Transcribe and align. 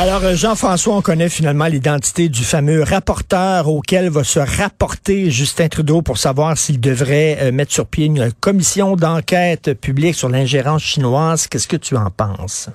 Alors, 0.00 0.24
euh, 0.24 0.34
Jean-François, 0.34 0.94
on 0.94 1.02
connaît 1.02 1.28
finalement 1.28 1.66
l'identité 1.66 2.30
du 2.30 2.42
fameux 2.42 2.82
rapporteur 2.82 3.68
auquel 3.68 4.08
va 4.08 4.24
se 4.24 4.38
rapporter 4.38 5.30
Justin 5.30 5.68
Trudeau 5.68 6.00
pour 6.00 6.16
savoir 6.16 6.56
s'il 6.56 6.80
devrait 6.80 7.36
euh, 7.42 7.52
mettre 7.52 7.70
sur 7.70 7.86
pied 7.86 8.06
une 8.06 8.32
commission 8.32 8.96
d'enquête 8.96 9.78
publique 9.78 10.14
sur 10.14 10.30
l'ingérence 10.30 10.82
chinoise. 10.82 11.48
Qu'est-ce 11.48 11.68
que 11.68 11.76
tu 11.76 11.98
en 11.98 12.08
penses? 12.10 12.70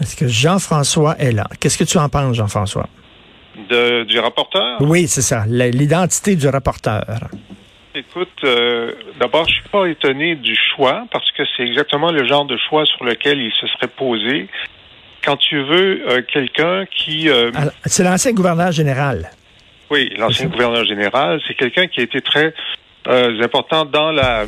Est-ce 0.00 0.14
que 0.14 0.28
Jean-François 0.28 1.16
est 1.18 1.32
là? 1.32 1.48
Qu'est-ce 1.58 1.76
que 1.76 1.82
tu 1.82 1.98
en 1.98 2.08
penses, 2.08 2.36
Jean-François? 2.36 2.88
du 3.68 4.18
rapporteur? 4.20 4.80
Oui, 4.80 5.08
c'est 5.08 5.22
ça. 5.22 5.44
L'identité 5.48 6.36
du 6.36 6.46
rapporteur. 6.46 7.04
Écoute, 7.96 8.42
euh, 8.42 8.92
d'abord, 9.20 9.46
je 9.48 9.54
suis 9.54 9.68
pas 9.70 9.86
étonné 9.86 10.34
du 10.34 10.56
choix 10.56 11.04
parce 11.12 11.30
que 11.30 11.44
c'est 11.56 11.62
exactement 11.62 12.10
le 12.10 12.26
genre 12.26 12.44
de 12.44 12.56
choix 12.68 12.84
sur 12.86 13.04
lequel 13.04 13.40
il 13.40 13.52
se 13.52 13.68
serait 13.68 13.86
posé. 13.86 14.48
Quand 15.24 15.36
tu 15.36 15.62
veux 15.62 16.08
euh, 16.08 16.22
quelqu'un 16.22 16.84
qui... 16.86 17.28
Euh, 17.28 17.50
c'est 17.84 18.04
l'ancien 18.04 18.32
gouverneur 18.32 18.72
général. 18.72 19.30
Oui, 19.90 20.10
l'ancien 20.18 20.46
gouverneur 20.46 20.84
général, 20.84 21.40
c'est 21.46 21.54
quelqu'un 21.54 21.86
qui 21.86 22.00
a 22.00 22.02
été 22.02 22.20
très 22.20 22.54
important 23.06 23.84
dans 23.84 24.10
la 24.10 24.46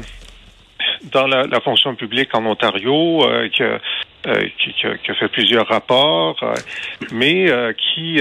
dans 1.12 1.26
la, 1.26 1.42
la, 1.42 1.60
fonction 1.60 1.94
publique 1.94 2.34
en 2.34 2.46
Ontario, 2.46 3.22
qui 3.52 3.62
a 3.62 3.78
euh, 4.26 4.48
qui, 4.58 4.72
qui, 4.72 4.86
a, 4.86 5.14
fait 5.14 5.28
plusieurs 5.28 5.68
rapports, 5.68 6.36
euh, 6.42 6.54
mais 7.12 7.48
euh, 7.48 7.72
qui 7.74 8.20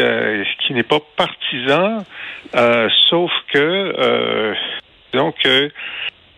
qui 0.60 0.74
n'est 0.74 0.84
pas 0.84 1.00
partisan, 1.16 2.06
sauf 3.10 3.32
que 3.52 4.54
donc 5.14 5.36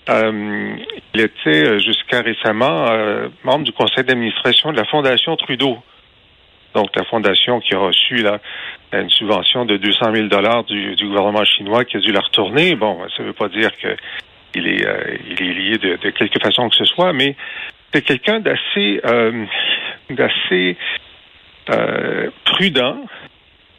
il 0.08 1.20
était 1.20 1.80
jusqu'à 1.80 2.22
récemment 2.22 2.88
membre 3.44 3.66
du 3.66 3.74
conseil 3.74 4.06
d'administration 4.06 4.72
de 4.72 4.78
la 4.78 4.86
Fondation 4.86 5.36
Trudeau. 5.36 5.80
Donc 6.78 6.96
la 6.96 7.04
fondation 7.06 7.60
qui 7.60 7.74
a 7.74 7.80
reçu 7.80 8.18
là, 8.18 8.40
une 8.94 9.10
subvention 9.10 9.66
de 9.66 9.78
200 9.78 10.14
000 10.14 10.28
dollars 10.28 10.64
du, 10.64 10.96
du, 10.96 11.08
gouvernement 11.08 11.44
chinois 11.44 11.86
qui 11.86 11.98
a 11.98 12.00
dû 12.00 12.12
la 12.12 12.20
retourner. 12.20 12.76
Bon, 12.76 13.00
ça 13.18 13.24
ne 13.24 13.30
veut 13.30 13.34
pas 13.34 13.50
dire 13.50 13.72
que 13.82 13.98
il 14.54 14.68
est, 14.68 14.86
il 15.28 15.42
est 15.42 15.54
lié 15.54 15.78
de, 15.80 15.96
de 15.96 16.10
quelque 16.12 16.40
façon 16.40 16.70
que 16.70 16.76
ce 16.76 16.86
soit, 16.86 17.14
mais 17.14 17.36
c'est 17.92 18.04
quelqu'un 18.04 18.40
d'assez 18.42 19.02
euh, 19.06 19.46
d'assez 20.12 20.78
euh, 21.72 22.30
prudent 22.46 22.98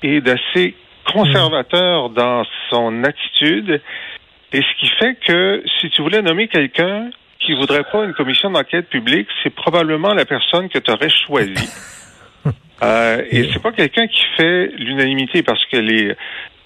et 0.02 0.20
d'assez 0.20 0.74
conservateur 1.06 2.10
dans 2.10 2.42
son 2.68 3.04
attitude. 3.04 3.80
Et 4.52 4.60
ce 4.60 4.80
qui 4.80 4.88
fait 4.98 5.14
que 5.24 5.62
si 5.78 5.88
tu 5.90 6.02
voulais 6.02 6.20
nommer 6.20 6.48
quelqu'un 6.48 7.10
qui 7.38 7.52
voudrait 7.52 7.84
pas 7.84 8.04
une 8.04 8.14
commission 8.14 8.50
d'enquête 8.50 8.88
publique, 8.88 9.28
c'est 9.44 9.54
probablement 9.54 10.14
la 10.14 10.24
personne 10.24 10.68
que 10.68 10.80
tu 10.80 10.90
aurais 10.90 11.10
choisie. 11.10 11.70
Euh, 12.82 13.22
et 13.30 13.50
c'est 13.52 13.62
pas 13.62 13.72
quelqu'un 13.72 14.06
qui 14.06 14.22
fait 14.36 14.70
l'unanimité 14.78 15.42
parce 15.42 15.64
que 15.66 15.76
les, 15.76 16.14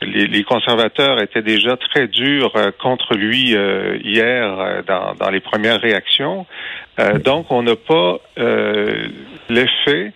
les, 0.03 0.45
conservateurs 0.45 1.21
étaient 1.23 1.43
déjà 1.43 1.77
très 1.77 2.07
durs 2.07 2.53
euh, 2.57 2.71
contre 2.83 3.15
lui 3.15 3.57
euh, 3.57 3.97
hier 4.05 4.83
dans, 4.87 5.15
dans, 5.15 5.31
les 5.31 5.41
premières 5.41 5.81
réactions. 5.81 6.47
donc, 7.25 7.51
on 7.51 7.63
n'a 7.63 7.77
pas 7.77 8.21
l'effet 9.49 10.13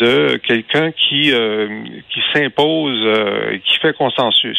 de 0.00 0.40
quelqu'un 0.46 0.92
qui 0.92 1.32
euh, 1.32 1.68
qui 2.12 2.20
s'impose, 2.32 2.98
euh, 3.04 3.58
qui 3.64 3.78
fait 3.80 3.92
consensus. 3.96 4.58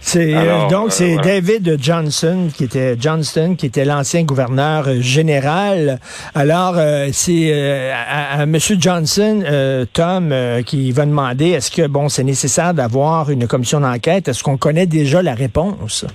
C'est 0.00 0.34
donc 0.70 0.92
c'est 0.92 1.18
euh, 1.18 1.22
David 1.22 1.76
Johnson 1.80 2.48
qui 2.56 2.64
était 2.64 2.96
Johnston 2.98 3.54
qui 3.56 3.66
était 3.66 3.84
l'ancien 3.84 4.24
gouverneur 4.24 4.86
général. 5.00 5.98
Alors 6.34 6.76
c'est 7.12 7.52
à, 7.92 8.40
à, 8.40 8.46
Monsieur 8.46 8.76
Johnson, 8.80 9.44
Tom, 9.92 10.34
qui 10.64 10.90
va 10.92 11.04
demander 11.04 11.50
est-ce 11.50 11.70
que 11.70 11.86
bon 11.86 12.08
c'est 12.08 12.24
nécessaire 12.24 12.74
d'avoir 12.74 13.30
une 13.30 13.46
commission 13.46 13.80
d'enquête? 13.80 14.28
Est-ce 14.28 14.42
qu'on 14.42 14.56
connaît 14.56 14.86
déjà 14.86 15.22
la 15.22 15.34
réponse? 15.34 16.06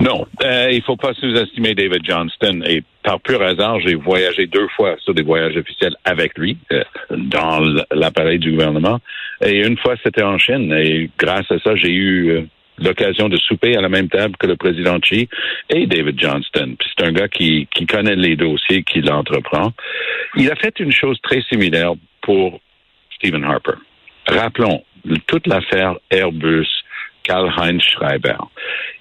Non, 0.00 0.26
euh, 0.44 0.68
il 0.70 0.82
faut 0.82 0.96
pas 0.96 1.12
sous-estimer 1.14 1.74
David 1.74 2.04
Johnston. 2.04 2.62
Et 2.66 2.82
par 3.02 3.20
pur 3.20 3.42
hasard, 3.42 3.80
j'ai 3.80 3.94
voyagé 3.94 4.46
deux 4.46 4.68
fois 4.76 4.96
sur 5.00 5.12
des 5.12 5.22
voyages 5.22 5.56
officiels 5.56 5.96
avec 6.04 6.38
lui 6.38 6.56
euh, 6.72 6.84
dans 7.10 7.60
l'appareil 7.90 8.38
du 8.38 8.52
gouvernement. 8.52 9.00
Et 9.44 9.66
une 9.66 9.76
fois, 9.76 9.96
c'était 10.04 10.22
en 10.22 10.38
Chine. 10.38 10.72
Et 10.72 11.10
grâce 11.18 11.50
à 11.50 11.58
ça, 11.58 11.74
j'ai 11.74 11.90
eu 11.90 12.30
euh, 12.30 12.42
l'occasion 12.78 13.28
de 13.28 13.36
souper 13.38 13.76
à 13.76 13.80
la 13.80 13.88
même 13.88 14.08
table 14.08 14.36
que 14.38 14.46
le 14.46 14.56
président 14.56 15.00
Xi 15.00 15.28
et 15.68 15.86
David 15.86 16.20
Johnston. 16.20 16.76
C'est 16.80 17.04
un 17.04 17.12
gars 17.12 17.28
qui, 17.28 17.66
qui 17.74 17.86
connaît 17.86 18.16
les 18.16 18.36
dossiers, 18.36 18.84
qui 18.84 19.00
l'entreprend. 19.00 19.72
Il 20.36 20.48
a 20.50 20.54
fait 20.54 20.78
une 20.78 20.92
chose 20.92 21.18
très 21.22 21.42
similaire 21.42 21.94
pour 22.22 22.60
Stephen 23.16 23.42
Harper. 23.42 23.78
Rappelons 24.28 24.84
toute 25.26 25.46
l'affaire 25.48 25.96
Airbus, 26.10 26.68
Karl-Heinz 27.24 27.82
Schreiber. 27.82 28.36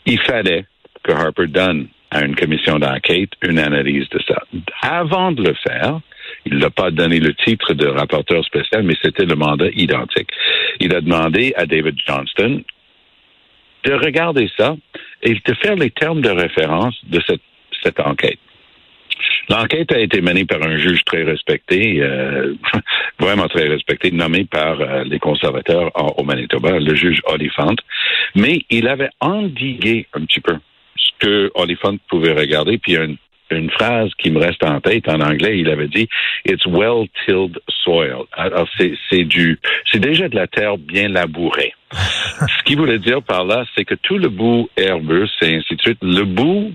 Il 0.05 0.19
fallait 0.21 0.65
Harper 1.13 1.47
donne 1.47 1.87
à 2.11 2.23
une 2.23 2.35
commission 2.35 2.79
d'enquête 2.79 3.31
une 3.41 3.59
analyse 3.59 4.07
de 4.09 4.19
ça. 4.27 4.43
Avant 4.81 5.31
de 5.31 5.43
le 5.43 5.53
faire, 5.55 5.99
il 6.45 6.57
n'a 6.57 6.69
pas 6.69 6.91
donné 6.91 7.19
le 7.19 7.33
titre 7.33 7.73
de 7.73 7.87
rapporteur 7.87 8.43
spécial, 8.45 8.83
mais 8.83 8.95
c'était 9.01 9.25
le 9.25 9.35
mandat 9.35 9.69
identique. 9.73 10.29
Il 10.79 10.95
a 10.95 11.01
demandé 11.01 11.53
à 11.57 11.65
David 11.65 11.95
Johnston 12.05 12.63
de 13.83 13.93
regarder 13.93 14.49
ça 14.57 14.75
et 15.21 15.33
de 15.33 15.53
faire 15.61 15.75
les 15.75 15.91
termes 15.91 16.21
de 16.21 16.29
référence 16.29 16.95
de 17.05 17.21
cette, 17.27 17.41
cette 17.83 17.99
enquête. 17.99 18.39
L'enquête 19.49 19.91
a 19.93 19.99
été 19.99 20.21
menée 20.21 20.45
par 20.45 20.61
un 20.61 20.77
juge 20.77 21.03
très 21.05 21.23
respecté, 21.23 22.01
euh, 22.01 22.53
vraiment 23.19 23.47
très 23.47 23.67
respecté, 23.67 24.11
nommé 24.11 24.45
par 24.45 24.79
euh, 24.79 25.03
les 25.05 25.19
conservateurs 25.19 25.91
au 26.19 26.23
Manitoba, 26.23 26.79
le 26.79 26.95
juge 26.95 27.21
Oliphant, 27.25 27.75
mais 28.35 28.61
il 28.69 28.87
avait 28.87 29.09
endigué 29.21 30.07
un 30.13 30.25
petit 30.25 30.41
peu 30.41 30.57
que 31.19 31.51
Oliphant 31.55 31.95
pouvait 32.09 32.33
regarder. 32.33 32.77
Puis 32.77 32.93
il 32.93 32.95
y 32.95 32.97
a 32.97 33.03
une, 33.03 33.17
une 33.51 33.69
phrase 33.71 34.09
qui 34.17 34.31
me 34.31 34.39
reste 34.39 34.63
en 34.63 34.79
tête 34.81 35.07
en 35.07 35.21
anglais. 35.21 35.59
Il 35.59 35.69
avait 35.69 35.87
dit 35.87 36.07
"It's 36.45 36.65
well-tilled 36.65 37.59
soil". 37.83 38.25
Alors 38.33 38.67
c'est 38.77 38.93
c'est 39.09 39.23
du 39.23 39.59
c'est 39.91 39.99
déjà 39.99 40.27
de 40.29 40.35
la 40.35 40.47
terre 40.47 40.77
bien 40.77 41.07
labourée. 41.09 41.73
Ce 41.91 42.63
qu'il 42.63 42.77
voulait 42.77 42.99
dire 42.99 43.21
par 43.23 43.45
là, 43.45 43.65
c'est 43.75 43.85
que 43.85 43.95
tout 43.95 44.17
le 44.17 44.29
bout 44.29 44.69
Airbus 44.77 45.29
et 45.41 45.55
ainsi 45.55 45.75
de 45.75 45.81
suite, 45.81 45.99
le 46.01 46.23
bout 46.23 46.73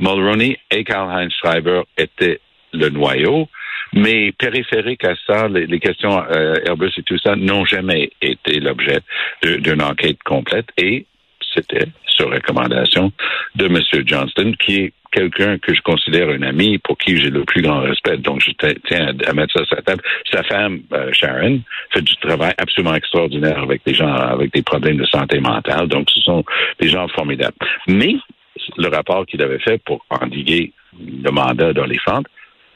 Mulroney 0.00 0.58
et 0.70 0.84
Karl-Heinz 0.84 1.32
Schreiber 1.32 1.82
était 1.96 2.40
le 2.72 2.88
noyau. 2.88 3.48
Mais 3.92 4.32
périphérique 4.32 5.04
à 5.04 5.14
ça, 5.26 5.46
les, 5.46 5.78
questions 5.78 6.20
euh, 6.28 6.56
Airbus 6.66 6.90
et 6.96 7.02
tout 7.04 7.18
ça 7.18 7.36
n'ont 7.36 7.64
jamais 7.64 8.10
été 8.20 8.58
l'objet 8.58 9.00
d'une 9.42 9.82
enquête 9.82 10.20
complète. 10.24 10.66
Et 10.76 11.06
c'était 11.54 11.88
sur 12.06 12.30
recommandation 12.30 13.12
de 13.54 13.66
M. 13.66 13.78
Johnston, 14.06 14.54
qui 14.58 14.76
est 14.76 14.92
quelqu'un 15.14 15.58
que 15.58 15.74
je 15.74 15.80
considère 15.82 16.28
un 16.28 16.42
ami 16.42 16.78
pour 16.78 16.98
qui 16.98 17.16
j'ai 17.16 17.30
le 17.30 17.44
plus 17.44 17.62
grand 17.62 17.80
respect. 17.80 18.16
Donc, 18.18 18.40
je 18.40 18.50
tiens 18.86 19.14
à, 19.26 19.32
mettre 19.32 19.52
ça 19.56 19.64
sur 19.64 19.76
la 19.76 19.82
table. 19.82 20.02
Sa 20.30 20.42
femme, 20.42 20.80
euh, 20.92 21.12
Sharon, 21.12 21.60
fait 21.92 22.02
du 22.02 22.16
travail 22.16 22.52
absolument 22.58 22.94
extraordinaire 22.94 23.62
avec 23.62 23.82
des 23.86 23.94
gens 23.94 24.12
avec 24.12 24.52
des 24.52 24.62
problèmes 24.62 24.96
de 24.96 25.06
santé 25.06 25.38
mentale. 25.40 25.86
Donc, 25.86 26.10
ce 26.10 26.20
sont 26.20 26.44
des 26.80 26.88
gens 26.88 27.06
formidables. 27.08 27.56
Mais 27.86 28.16
le 28.76 28.88
rapport 28.88 29.24
qu'il 29.26 29.42
avait 29.42 29.60
fait 29.60 29.78
pour 29.84 30.04
endiguer 30.10 30.72
le 30.98 31.30
mandat 31.30 31.72
d'Oliphant 31.72 32.22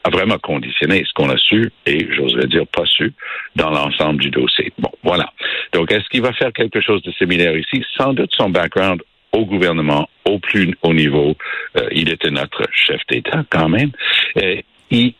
a 0.03 0.09
vraiment 0.09 0.37
conditionné 0.37 1.03
ce 1.05 1.13
qu'on 1.13 1.29
a 1.29 1.37
su 1.37 1.71
et, 1.85 2.07
j'oserais 2.13 2.47
dire, 2.47 2.67
pas 2.67 2.85
su 2.85 3.13
dans 3.55 3.69
l'ensemble 3.69 4.21
du 4.21 4.29
dossier. 4.29 4.71
Bon, 4.77 4.91
voilà. 5.03 5.31
Donc, 5.73 5.91
est-ce 5.91 6.07
qu'il 6.09 6.21
va 6.21 6.33
faire 6.33 6.53
quelque 6.53 6.81
chose 6.81 7.01
de 7.03 7.11
similaire 7.11 7.55
ici? 7.57 7.83
Sans 7.97 8.13
doute 8.13 8.31
son 8.35 8.49
background 8.49 9.01
au 9.31 9.45
gouvernement, 9.45 10.09
au 10.25 10.39
plus 10.39 10.75
haut 10.81 10.93
niveau. 10.93 11.35
Euh, 11.77 11.87
il 11.91 12.09
était 12.09 12.31
notre 12.31 12.63
chef 12.71 13.01
d'État 13.09 13.43
quand 13.49 13.69
même. 13.69 13.91
Et 14.35 14.65
il, 14.89 15.13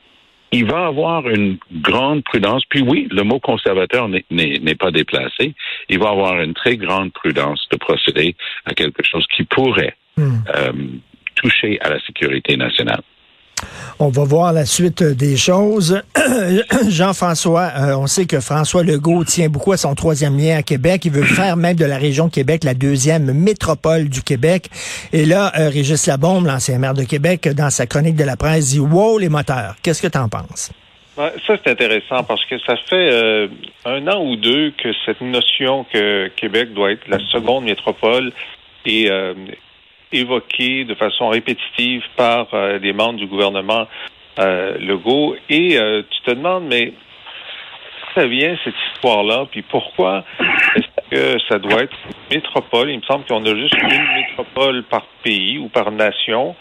il 0.52 0.66
va 0.66 0.88
avoir 0.88 1.30
une 1.30 1.58
grande 1.72 2.24
prudence. 2.24 2.64
Puis 2.70 2.82
oui, 2.82 3.08
le 3.12 3.24
mot 3.24 3.40
conservateur 3.40 4.10
n'est 4.10 4.76
pas 4.76 4.92
déplacé. 4.92 5.54
Il 5.90 6.00
va 6.00 6.10
avoir 6.10 6.42
une 6.42 6.54
très 6.54 6.78
grande 6.78 7.12
prudence 7.14 7.68
de 7.72 7.78
procéder 7.78 8.36
à 8.66 8.74
quelque 8.74 9.04
chose 9.04 9.26
qui 9.36 9.44
pourrait 9.44 9.96
hmm. 10.18 10.38
euh, 10.56 10.72
toucher 11.36 11.80
à 11.82 11.90
la 11.90 12.00
sécurité 12.02 12.58
nationale. 12.58 13.02
On 14.00 14.10
va 14.10 14.24
voir 14.24 14.54
la 14.54 14.66
suite 14.66 15.04
des 15.04 15.36
choses. 15.38 16.02
Jean-François, 16.90 17.72
euh, 17.76 17.98
on 17.98 18.08
sait 18.08 18.26
que 18.26 18.40
François 18.40 18.84
Legault 18.84 19.24
tient 19.24 19.50
beaucoup 19.50 19.72
à 19.72 19.78
son 19.78 19.96
troisième 19.96 20.38
lien 20.38 20.58
à 20.58 20.64
Québec. 20.64 21.06
Il 21.06 21.12
veut 21.12 21.24
faire 21.24 21.58
même 21.58 21.76
de 21.76 21.86
la 21.86 21.98
région 21.98 22.30
Québec 22.30 22.64
la 22.64 22.74
deuxième 22.74 23.34
métropole 23.34 24.10
du 24.10 24.22
Québec. 24.22 24.70
Et 25.12 25.26
là, 25.26 25.52
euh, 25.58 25.70
Régis 25.70 26.08
Labombe, 26.08 26.46
l'ancien 26.46 26.78
maire 26.78 26.94
de 26.94 27.04
Québec, 27.04 27.48
dans 27.50 27.70
sa 27.70 27.86
chronique 27.86 28.16
de 28.16 28.24
la 28.24 28.38
presse, 28.38 28.70
dit 28.70 28.80
«Wow, 28.82 29.18
les 29.18 29.30
moteurs!» 29.30 29.76
Qu'est-ce 29.84 30.02
que 30.02 30.08
tu 30.08 30.18
en 30.18 30.30
penses? 30.30 30.72
ça, 31.46 31.58
c'est 31.62 31.72
intéressant 31.72 32.24
parce 32.24 32.46
que 32.46 32.58
ça 32.60 32.78
fait 32.78 33.12
euh, 33.12 33.48
un 33.84 34.08
an 34.08 34.24
ou 34.24 34.38
deux 34.38 34.72
que 34.72 34.90
cette 35.06 35.20
notion 35.20 35.86
que 35.92 36.30
Québec 36.30 36.74
doit 36.74 36.94
être 36.94 37.06
la 37.10 37.20
seconde 37.32 37.66
métropole 37.66 38.32
euh, 38.88 39.34
évoquée 40.12 40.86
de 40.86 40.96
façon 40.96 41.30
répétitive 41.30 42.04
par 42.16 42.48
euh, 42.54 42.80
des 42.80 42.94
membres 42.94 43.20
du 43.20 43.28
gouvernement 43.28 43.88
Legault. 44.38 45.36
Et 45.50 45.78
tu 46.10 46.22
te 46.22 46.32
demandes, 46.32 46.64
mais 46.64 46.94
ça 48.16 48.26
vient 48.26 48.56
cette 48.64 48.76
histoire-là, 48.94 49.48
puis 49.52 49.64
pourquoi 49.64 50.24
est-ce 50.76 51.10
que 51.12 51.40
ça 51.50 51.60
doit 51.60 51.84
être 51.84 51.98
une 52.32 52.38
métropole? 52.38 52.90
Il 52.90 53.00
me 53.00 53.04
semble 53.04 53.26
qu'on 53.26 53.44
a 53.44 53.54
juste 53.56 53.76
une 53.76 54.14
métropole 54.16 54.84
par 54.84 55.06
pays 55.24 55.58
ou 55.58 55.68
par 55.68 55.92
nation. 55.92 56.56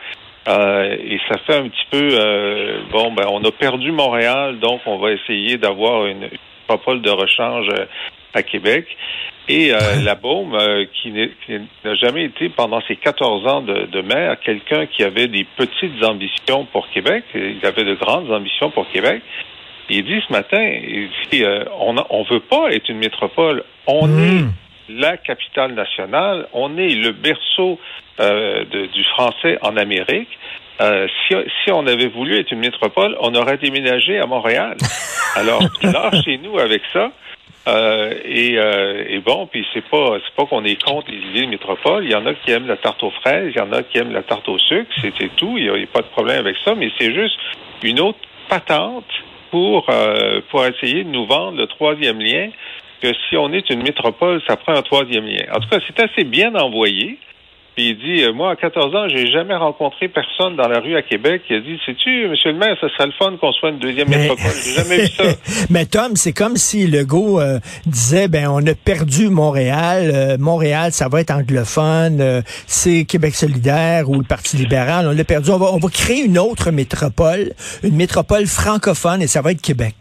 Euh, 0.48 0.96
et 0.98 1.20
ça 1.28 1.38
fait 1.46 1.56
un 1.56 1.68
petit 1.68 1.86
peu 1.90 2.08
euh, 2.12 2.80
bon 2.90 3.12
ben 3.12 3.26
on 3.30 3.44
a 3.44 3.50
perdu 3.50 3.92
Montréal, 3.92 4.58
donc 4.60 4.80
on 4.86 4.96
va 4.96 5.12
essayer 5.12 5.58
d'avoir 5.58 6.06
une, 6.06 6.22
une 6.22 6.38
métropole 6.62 7.02
de 7.02 7.10
rechange 7.10 7.66
euh, 7.68 7.84
à 8.34 8.42
Québec. 8.42 8.86
Et 9.50 9.72
la 10.04 10.14
Baume, 10.14 10.54
qui 10.92 11.10
n'a 11.10 11.94
jamais 11.94 12.24
été 12.24 12.50
pendant 12.50 12.82
ses 12.82 12.96
14 12.96 13.46
ans 13.46 13.62
de, 13.62 13.86
de 13.86 14.02
maire 14.02 14.38
quelqu'un 14.40 14.84
qui 14.84 15.02
avait 15.02 15.26
des 15.26 15.46
petites 15.56 16.04
ambitions 16.04 16.66
pour 16.66 16.90
Québec, 16.90 17.24
il 17.34 17.64
avait 17.64 17.84
de 17.84 17.94
grandes 17.94 18.30
ambitions 18.30 18.70
pour 18.70 18.86
Québec. 18.90 19.22
Il 19.88 20.04
dit 20.04 20.22
ce 20.28 20.30
matin, 20.30 20.62
il 20.62 21.08
dit, 21.30 21.44
on 21.80 21.94
ne 21.94 22.30
veut 22.30 22.40
pas 22.40 22.70
être 22.72 22.90
une 22.90 22.98
métropole, 22.98 23.64
on 23.86 24.06
mmh. 24.06 24.18
est 24.20 24.44
la 24.88 25.16
capitale 25.16 25.74
nationale, 25.74 26.46
on 26.52 26.76
est 26.78 26.94
le 26.94 27.12
berceau 27.12 27.78
euh, 28.20 28.64
de, 28.64 28.86
du 28.86 29.04
français 29.04 29.58
en 29.62 29.76
Amérique. 29.76 30.28
Euh, 30.80 31.08
si, 31.26 31.34
si, 31.64 31.72
on 31.72 31.86
avait 31.86 32.08
voulu 32.08 32.38
être 32.38 32.52
une 32.52 32.60
métropole, 32.60 33.16
on 33.20 33.34
aurait 33.34 33.58
déménagé 33.58 34.18
à 34.18 34.26
Montréal. 34.26 34.76
Alors, 35.36 35.62
là, 35.82 36.10
chez 36.24 36.38
nous 36.38 36.58
avec 36.58 36.82
ça. 36.92 37.10
Euh, 37.68 38.14
et, 38.24 38.56
euh, 38.56 39.04
et, 39.08 39.18
bon, 39.18 39.46
puis 39.46 39.66
c'est 39.74 39.84
pas 39.84 40.16
c'est 40.24 40.34
pas 40.34 40.46
qu'on 40.46 40.64
est 40.64 40.82
contre 40.82 41.10
les 41.10 41.18
idées 41.18 41.42
de 41.42 41.50
métropole. 41.50 42.04
Il 42.04 42.10
y 42.10 42.14
en 42.14 42.24
a 42.24 42.32
qui 42.34 42.50
aiment 42.50 42.66
la 42.66 42.78
tarte 42.78 43.02
aux 43.02 43.10
fraises, 43.10 43.52
il 43.54 43.58
y 43.58 43.60
en 43.60 43.72
a 43.72 43.82
qui 43.82 43.98
aiment 43.98 44.12
la 44.12 44.22
tarte 44.22 44.48
au 44.48 44.58
sucre, 44.58 44.90
c'est 45.02 45.12
tout. 45.36 45.58
Il 45.58 45.70
n'y 45.70 45.82
a, 45.82 45.86
pas 45.86 46.00
de 46.00 46.06
problème 46.06 46.38
avec 46.38 46.56
ça, 46.64 46.74
mais 46.74 46.90
c'est 46.98 47.12
juste 47.12 47.36
une 47.82 48.00
autre 48.00 48.18
patente 48.48 49.04
pour 49.50 49.86
euh, 49.90 50.40
pour 50.50 50.64
essayer 50.64 51.04
de 51.04 51.10
nous 51.10 51.26
vendre 51.26 51.58
le 51.58 51.66
troisième 51.66 52.20
lien. 52.20 52.48
Que 53.02 53.12
si 53.28 53.36
on 53.36 53.52
est 53.52 53.70
une 53.70 53.82
métropole, 53.82 54.42
ça 54.48 54.56
prend 54.56 54.74
un 54.74 54.82
troisième 54.82 55.24
lien. 55.24 55.44
En 55.54 55.60
tout 55.60 55.68
cas, 55.68 55.78
c'est 55.86 56.00
assez 56.00 56.24
bien 56.24 56.54
envoyé. 56.56 57.18
Puis 57.78 57.90
il 57.90 57.96
dit, 57.96 58.24
euh, 58.24 58.32
moi, 58.32 58.50
à 58.50 58.56
14 58.56 58.92
ans, 58.96 59.08
j'ai 59.08 59.30
jamais 59.30 59.54
rencontré 59.54 60.08
personne 60.08 60.56
dans 60.56 60.66
la 60.66 60.80
rue 60.80 60.96
à 60.96 61.02
Québec 61.02 61.42
qui 61.46 61.54
a 61.54 61.60
dit, 61.60 61.78
sais-tu, 61.86 62.26
monsieur 62.26 62.50
le 62.50 62.58
maire, 62.58 62.76
ça 62.80 62.88
serait 62.88 63.06
le 63.06 63.12
fun 63.12 63.36
qu'on 63.40 63.52
soit 63.52 63.70
une 63.70 63.78
deuxième 63.78 64.08
métropole. 64.08 64.50
J'ai 64.64 64.72
jamais 64.72 65.02
vu 65.02 65.06
ça. 65.06 65.22
Mais 65.70 65.86
Tom, 65.86 66.16
c'est 66.16 66.32
comme 66.32 66.56
si 66.56 66.88
Legault 66.88 67.38
euh, 67.38 67.60
disait, 67.86 68.26
ben, 68.26 68.48
on 68.48 68.66
a 68.66 68.74
perdu 68.74 69.28
Montréal. 69.28 70.10
Euh, 70.12 70.36
Montréal, 70.40 70.90
ça 70.90 71.06
va 71.08 71.20
être 71.20 71.30
anglophone. 71.30 72.42
c'est 72.66 73.04
Québec 73.04 73.36
solidaire 73.36 74.10
ou 74.10 74.14
le 74.14 74.26
Parti 74.26 74.56
libéral. 74.56 75.06
On 75.06 75.12
l'a 75.12 75.22
perdu. 75.22 75.50
On 75.50 75.58
va, 75.58 75.66
on 75.66 75.78
va 75.78 75.88
créer 75.88 76.24
une 76.24 76.36
autre 76.36 76.72
métropole, 76.72 77.52
une 77.84 77.94
métropole 77.94 78.46
francophone 78.46 79.22
et 79.22 79.28
ça 79.28 79.40
va 79.40 79.52
être 79.52 79.62
Québec. 79.62 79.94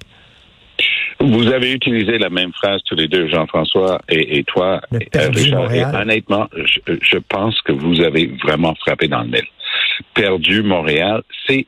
Vous 1.19 1.47
avez 1.47 1.71
utilisé 1.71 2.17
la 2.19 2.29
même 2.29 2.53
phrase 2.53 2.81
tous 2.85 2.95
les 2.95 3.07
deux, 3.07 3.27
Jean-François 3.27 3.99
et, 4.07 4.43
toi, 4.43 4.81
euh, 4.93 5.29
Richard. 5.29 5.73
Et 5.73 5.83
honnêtement, 5.83 6.47
je, 6.53 7.17
pense 7.17 7.59
que 7.61 7.71
vous 7.71 8.01
avez 8.01 8.27
vraiment 8.43 8.75
frappé 8.75 9.07
dans 9.07 9.21
le 9.21 9.29
mille. 9.29 9.47
Perdu 10.13 10.61
Montréal, 10.61 11.23
c'est 11.47 11.65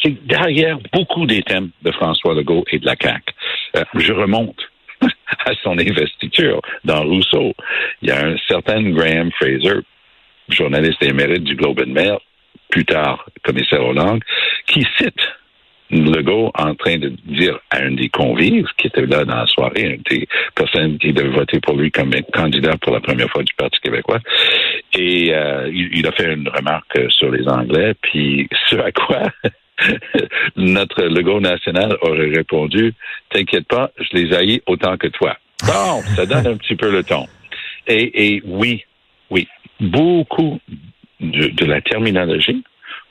c'est 0.00 0.26
derrière 0.26 0.78
beaucoup 0.92 1.26
des 1.26 1.42
thèmes 1.42 1.70
de 1.82 1.90
François 1.90 2.32
Legault 2.32 2.64
et 2.70 2.78
de 2.78 2.86
la 2.86 2.94
CAQ. 3.00 3.22
Euh, 3.76 3.84
je 3.94 4.12
remonte 4.12 4.60
à 5.02 5.52
son 5.64 5.76
investiture 5.76 6.60
dans 6.84 7.02
Rousseau. 7.02 7.52
Il 8.02 8.08
y 8.08 8.12
a 8.12 8.24
un 8.24 8.36
certain 8.46 8.80
Graham 8.90 9.32
Fraser, 9.32 9.80
journaliste 10.48 11.02
émérite 11.02 11.42
du 11.42 11.56
Globe 11.56 11.80
and 11.84 11.90
Mail, 11.90 12.18
plus 12.70 12.84
tard 12.84 13.26
commissaire 13.42 13.84
aux 13.84 13.92
langues, 13.92 14.22
qui 14.66 14.86
cite 14.96 15.20
Legault 15.90 16.50
en 16.54 16.74
train 16.74 16.98
de 16.98 17.08
dire 17.24 17.58
à 17.70 17.78
un 17.78 17.92
des 17.92 18.08
convives 18.08 18.66
qui 18.76 18.88
était 18.88 19.06
là 19.06 19.24
dans 19.24 19.36
la 19.36 19.46
soirée, 19.46 19.94
une 19.94 20.02
des 20.10 20.28
personnes 20.54 20.98
qui 20.98 21.12
devait 21.12 21.30
voter 21.30 21.60
pour 21.60 21.76
lui 21.76 21.90
comme 21.90 22.10
candidat 22.32 22.76
pour 22.76 22.92
la 22.92 23.00
première 23.00 23.28
fois 23.30 23.42
du 23.42 23.54
Parti 23.54 23.80
québécois, 23.80 24.20
et 24.94 25.34
euh, 25.34 25.70
il, 25.72 26.06
a 26.06 26.12
fait 26.12 26.34
une 26.34 26.48
remarque 26.48 26.98
sur 27.10 27.30
les 27.30 27.46
Anglais, 27.48 27.94
puis 28.02 28.48
ce 28.68 28.76
à 28.76 28.92
quoi 28.92 29.22
notre 30.56 31.04
Legault 31.04 31.40
national 31.40 31.96
aurait 32.02 32.30
répondu 32.34 32.92
T'inquiète 33.30 33.66
pas, 33.66 33.90
je 33.98 34.16
les 34.16 34.34
haïs 34.34 34.60
autant 34.66 34.96
que 34.96 35.08
toi. 35.08 35.36
Bon, 35.66 36.02
ça 36.16 36.26
donne 36.26 36.46
un 36.46 36.56
petit 36.56 36.76
peu 36.76 36.90
le 36.90 37.02
ton. 37.02 37.26
Et, 37.86 38.34
et 38.34 38.42
oui, 38.44 38.84
oui, 39.30 39.48
beaucoup 39.80 40.60
de, 41.20 41.48
de 41.48 41.64
la 41.64 41.80
terminologie, 41.80 42.62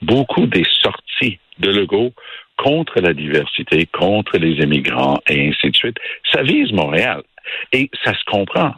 beaucoup 0.01 0.45
des 0.45 0.65
sorties 0.81 1.39
de 1.59 1.71
Legault 1.71 2.13
contre 2.57 2.99
la 2.99 3.13
diversité, 3.13 3.85
contre 3.85 4.37
les 4.37 4.61
immigrants 4.63 5.19
et 5.29 5.49
ainsi 5.49 5.71
de 5.71 5.75
suite. 5.75 5.97
Ça 6.31 6.41
vise 6.43 6.71
Montréal. 6.71 7.23
Et 7.71 7.89
ça 8.03 8.13
se 8.13 8.23
comprend. 8.25 8.73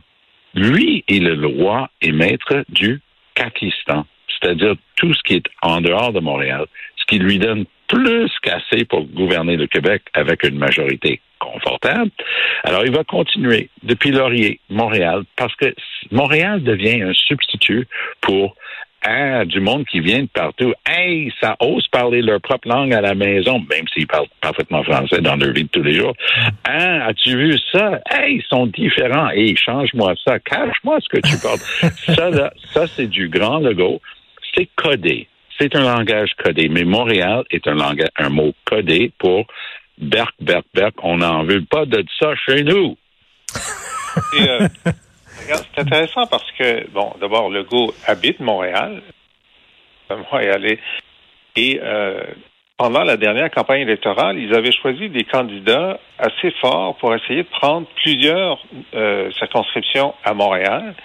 Lui 0.53 1.03
est 1.07 1.19
le 1.19 1.47
roi 1.47 1.89
et 2.01 2.11
maître 2.11 2.63
du 2.69 3.01
Pakistan, 3.35 4.05
c'est-à-dire 4.27 4.75
tout 4.95 5.13
ce 5.13 5.23
qui 5.23 5.35
est 5.35 5.45
en 5.61 5.81
dehors 5.81 6.11
de 6.11 6.19
Montréal, 6.19 6.65
ce 6.97 7.05
qui 7.05 7.19
lui 7.19 7.39
donne 7.39 7.65
plus 7.87 8.31
qu'assez 8.41 8.85
pour 8.85 9.05
gouverner 9.05 9.57
le 9.57 9.67
Québec 9.67 10.03
avec 10.13 10.43
une 10.43 10.57
majorité 10.57 11.21
confortable. 11.39 12.11
Alors, 12.63 12.83
il 12.85 12.91
va 12.91 13.03
continuer 13.03 13.69
depuis 13.83 14.11
Laurier, 14.11 14.59
Montréal, 14.69 15.23
parce 15.35 15.55
que 15.55 15.73
Montréal 16.11 16.63
devient 16.63 17.01
un 17.01 17.13
substitut 17.13 17.87
pour 18.21 18.55
Hein, 19.01 19.45
du 19.45 19.61
monde 19.61 19.85
qui 19.85 20.01
vient 20.01 20.23
de 20.23 20.27
partout. 20.27 20.73
Hey, 20.85 21.31
ça 21.39 21.55
ose 21.61 21.87
parler 21.87 22.21
leur 22.21 22.41
propre 22.41 22.67
langue 22.67 22.93
à 22.93 22.99
la 22.99 23.15
maison, 23.15 23.59
même 23.59 23.87
s'ils 23.93 24.07
parlent 24.07 24.27
parfaitement 24.41 24.83
français 24.83 25.21
dans 25.21 25.37
leur 25.37 25.53
vie 25.53 25.63
de 25.63 25.69
tous 25.69 25.83
les 25.83 25.93
jours. 25.93 26.13
Hein, 26.65 26.99
as-tu 27.07 27.37
vu 27.37 27.57
ça? 27.71 28.01
Hey, 28.11 28.35
ils 28.35 28.43
sont 28.49 28.67
différents. 28.67 29.29
Hey, 29.29 29.55
change-moi 29.55 30.15
ça. 30.25 30.39
Cache-moi 30.39 30.97
ce 30.99 31.17
que 31.17 31.21
tu 31.25 31.37
parles. 31.41 31.59
ça, 32.13 32.29
là, 32.29 32.51
ça, 32.73 32.87
c'est 32.87 33.07
du 33.07 33.29
grand 33.29 33.59
logo. 33.59 34.01
C'est 34.53 34.67
codé. 34.75 35.29
C'est 35.57 35.75
un 35.77 35.83
langage 35.83 36.31
codé. 36.43 36.67
Mais 36.67 36.83
Montréal 36.83 37.45
est 37.51 37.67
un 37.67 37.75
langage, 37.75 38.09
un 38.17 38.29
mot 38.29 38.53
codé 38.65 39.13
pour 39.17 39.45
Berk, 39.97 40.33
Berk, 40.41 40.65
Berk. 40.73 40.95
On 41.03 41.17
n'en 41.17 41.45
veut 41.45 41.63
pas 41.63 41.85
de 41.85 42.03
ça 42.19 42.33
chez 42.35 42.63
nous. 42.63 42.97
Euh, 44.39 44.67
c'est 45.47 45.81
intéressant 45.81 46.25
parce 46.27 46.49
que, 46.57 46.89
bon, 46.89 47.13
d'abord, 47.19 47.49
Legault 47.49 47.93
habite 48.05 48.39
Montréal. 48.39 49.01
Montréalais. 50.09 50.79
Et 51.55 51.79
euh, 51.81 52.23
pendant 52.77 53.03
la 53.03 53.17
dernière 53.17 53.51
campagne 53.51 53.81
électorale, 53.81 54.37
ils 54.39 54.55
avaient 54.55 54.71
choisi 54.71 55.09
des 55.09 55.23
candidats 55.23 55.99
assez 56.17 56.51
forts 56.61 56.95
pour 56.97 57.13
essayer 57.13 57.43
de 57.43 57.49
prendre 57.49 57.87
plusieurs 58.01 58.63
euh, 58.95 59.29
circonscriptions 59.31 60.13
à 60.23 60.33
Montréal. 60.33 60.95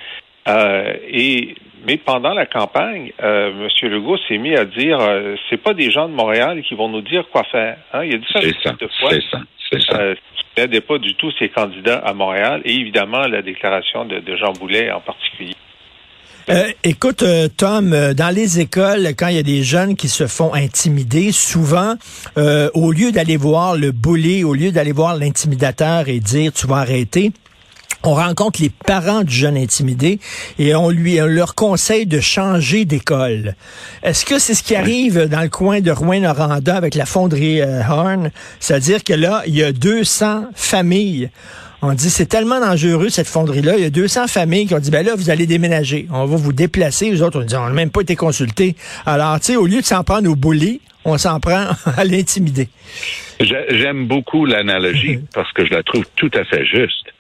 Euh, 0.47 0.95
et 1.09 1.57
mais 1.87 1.97
pendant 1.99 2.33
la 2.33 2.47
campagne, 2.47 3.13
euh, 3.23 3.69
M. 3.83 3.91
Legault 3.91 4.19
s'est 4.29 4.39
mis 4.39 4.55
à 4.57 4.65
dire 4.65 4.99
euh, 5.01 5.37
c'est 5.51 5.63
pas 5.63 5.75
des 5.75 5.91
gens 5.91 6.09
de 6.09 6.15
Montréal 6.15 6.63
qui 6.63 6.75
vont 6.75 6.89
nous 6.89 7.03
dire 7.03 7.29
quoi 7.31 7.45
faire. 7.45 7.77
Hein? 7.93 8.05
Il 8.05 8.15
a 8.15 8.19
dit 8.19 8.57
ça 8.63 8.73
de 8.73 8.89
fois. 9.01 9.11
C'est 9.11 9.23
ça. 9.31 9.41
C'est 9.71 9.83
ça. 9.83 10.15
N'aidait 10.57 10.81
pas 10.81 10.99
du 10.99 11.15
tout 11.17 11.31
ses 11.39 11.49
candidats 11.49 11.99
à 11.99 12.15
Montréal 12.15 12.63
et 12.65 12.75
évidemment 12.75 13.27
la 13.27 13.43
déclaration 13.43 14.05
de, 14.05 14.23
Jean 14.37 14.53
Boulet 14.53 14.91
en 14.91 15.01
particulier. 15.01 15.55
Euh, 16.51 16.71
écoute, 16.85 17.23
euh, 17.23 17.49
Tom, 17.49 17.95
euh, 17.95 18.13
dans 18.13 18.33
les 18.33 18.61
écoles, 18.61 19.15
quand 19.17 19.29
il 19.29 19.37
y 19.37 19.39
a 19.39 19.43
des 19.43 19.63
jeunes 19.63 19.97
qui 19.97 20.09
se 20.09 20.27
font 20.27 20.53
intimider, 20.53 21.33
souvent, 21.33 21.95
au 22.75 22.93
lieu 22.93 23.13
d'aller 23.13 23.39
voir 23.39 23.77
le 23.77 23.93
bully, 23.93 24.45
au 24.45 24.55
lieu 24.55 24.71
d'aller 24.71 24.93
voir 24.93 25.17
l'intimidateur 25.17 26.09
et 26.09 26.21
dire 26.21 26.53
tu 26.53 26.67
vas 26.67 26.77
arrêter, 26.77 27.33
on 28.05 28.15
rencontre 28.15 28.61
les 28.61 28.71
parents 28.71 29.23
du 29.23 29.35
jeune 29.35 29.57
intimidé 29.57 30.19
et 30.59 30.75
on 30.75 30.91
lui 30.91 31.17
leur 31.17 31.55
conseille 31.55 32.07
de 32.07 32.21
changer 32.21 32.85
d'école. 32.85 33.57
Est-ce 34.03 34.25
que 34.25 34.39
c'est 34.39 34.55
ce 34.55 34.63
qui 34.63 34.77
arrive 34.77 35.27
dans 35.29 35.41
le 35.41 35.49
coin 35.49 35.81
de 35.81 35.91
Rouen-Noranda 35.91 36.77
avec 36.77 36.95
la 36.95 37.07
fonderie 37.07 37.61
euh, 37.63 37.81
Horn? 37.89 38.31
C'est-à-dire 38.61 39.03
que 39.03 39.15
là, 39.15 39.43
il 39.47 39.57
y 39.57 39.65
a 39.65 39.73
200 39.73 40.47
familles. 40.55 41.31
On 41.83 41.93
dit, 41.93 42.09
c'est 42.09 42.27
tellement 42.27 42.61
dangereux, 42.61 43.09
cette 43.09 43.27
fonderie-là. 43.27 43.77
Il 43.77 43.83
y 43.83 43.87
a 43.87 43.91
200 43.91 44.27
familles 44.27 44.67
qui 44.67 44.75
ont 44.75 44.79
dit, 44.79 44.91
ben 44.91 45.05
là, 45.05 45.15
vous 45.17 45.31
allez 45.31 45.47
déménager. 45.47 46.07
On 46.11 46.25
va 46.25 46.37
vous 46.37 46.53
déplacer. 46.53 47.11
Les 47.11 47.21
autres, 47.21 47.41
on 47.41 47.45
dit, 47.45 47.57
on 47.57 47.65
n'a 47.65 47.71
même 47.71 47.91
pas 47.91 48.01
été 48.01 48.17
consultés. 48.17 48.75
Alors, 49.05 49.39
tu 49.41 49.53
sais, 49.53 49.57
au 49.57 49.67
lieu 49.67 49.81
de 49.81 49.87
s'en 49.87 50.03
prendre 50.03 50.31
au 50.31 50.35
bully, 50.35 50.81
on 51.05 51.19
s'en 51.19 51.41
prend 51.41 51.67
à 51.97 52.05
l'intimider. 52.05 52.69
J'aime 53.41 54.07
beaucoup 54.07 54.47
l'analogie 54.47 55.19
parce 55.35 55.53
que 55.53 55.67
je 55.67 55.71
la 55.73 55.83
trouve 55.83 56.05
tout 56.17 56.31
à 56.35 56.45
fait 56.45 56.65
juste. 56.65 57.14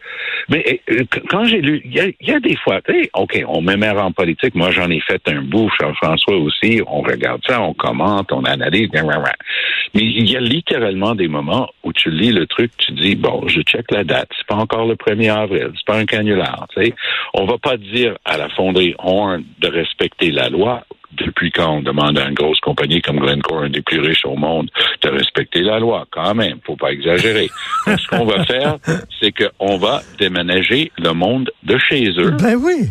Mais 0.48 0.80
euh, 0.90 1.04
quand 1.28 1.44
j'ai 1.44 1.60
lu, 1.60 1.82
il 1.84 2.14
y, 2.20 2.32
a, 2.32 2.40
des 2.40 2.56
fois, 2.56 2.80
OK, 3.14 3.42
on 3.46 3.62
m'émère 3.62 4.02
en 4.02 4.12
politique. 4.12 4.54
Moi, 4.54 4.70
j'en 4.70 4.90
ai 4.90 5.00
fait 5.00 5.20
un 5.26 5.42
bout, 5.42 5.70
Jean-François 5.80 6.36
aussi. 6.36 6.82
On 6.86 7.00
regarde 7.00 7.40
ça, 7.46 7.60
on 7.60 7.74
commente, 7.74 8.32
on 8.32 8.44
analyse. 8.44 8.88
Mais 8.92 10.00
il 10.00 10.30
y 10.30 10.36
a 10.36 10.40
littéralement 10.40 11.14
des 11.14 11.28
moments 11.28 11.68
où 11.82 11.92
tu 11.92 12.10
lis 12.10 12.32
le 12.32 12.46
truc, 12.46 12.72
tu 12.78 12.92
dis, 12.92 13.14
bon, 13.14 13.46
je 13.48 13.60
check 13.62 13.90
la 13.90 14.04
date. 14.04 14.28
C'est 14.36 14.46
pas 14.46 14.56
encore 14.56 14.86
le 14.86 14.94
1er 14.94 15.32
avril. 15.32 15.70
C'est 15.74 15.86
pas 15.86 15.98
un 15.98 16.06
canular. 16.06 16.66
sais. 16.74 16.94
On 17.32 17.44
va 17.46 17.58
pas 17.58 17.76
dire 17.76 18.16
à 18.24 18.36
la 18.36 18.48
fonderie 18.50 18.94
Horn 18.98 19.44
de 19.60 19.68
respecter 19.68 20.30
la 20.30 20.48
loi 20.48 20.84
depuis 21.16 21.50
quand 21.50 21.78
on 21.78 21.82
demande 21.82 22.18
à 22.18 22.28
une 22.28 22.34
grosse 22.34 22.60
compagnie 22.60 23.00
comme 23.02 23.18
Glencore, 23.18 23.62
un 23.64 23.70
des 23.70 23.82
plus 23.82 24.00
riches 24.00 24.24
au 24.24 24.36
monde, 24.36 24.70
de 25.02 25.08
respecter 25.08 25.60
la 25.60 25.78
loi, 25.78 26.06
quand 26.10 26.34
même, 26.34 26.58
faut 26.64 26.76
pas 26.76 26.92
exagérer. 26.92 27.50
ce 27.86 28.06
qu'on 28.08 28.24
va 28.24 28.44
faire, 28.44 28.76
c'est 29.20 29.32
qu'on 29.32 29.76
va 29.76 30.02
déménager 30.18 30.92
le 30.98 31.12
monde 31.12 31.50
de 31.62 31.78
chez 31.78 32.10
eux. 32.18 32.32
Ben 32.32 32.56
oui. 32.56 32.90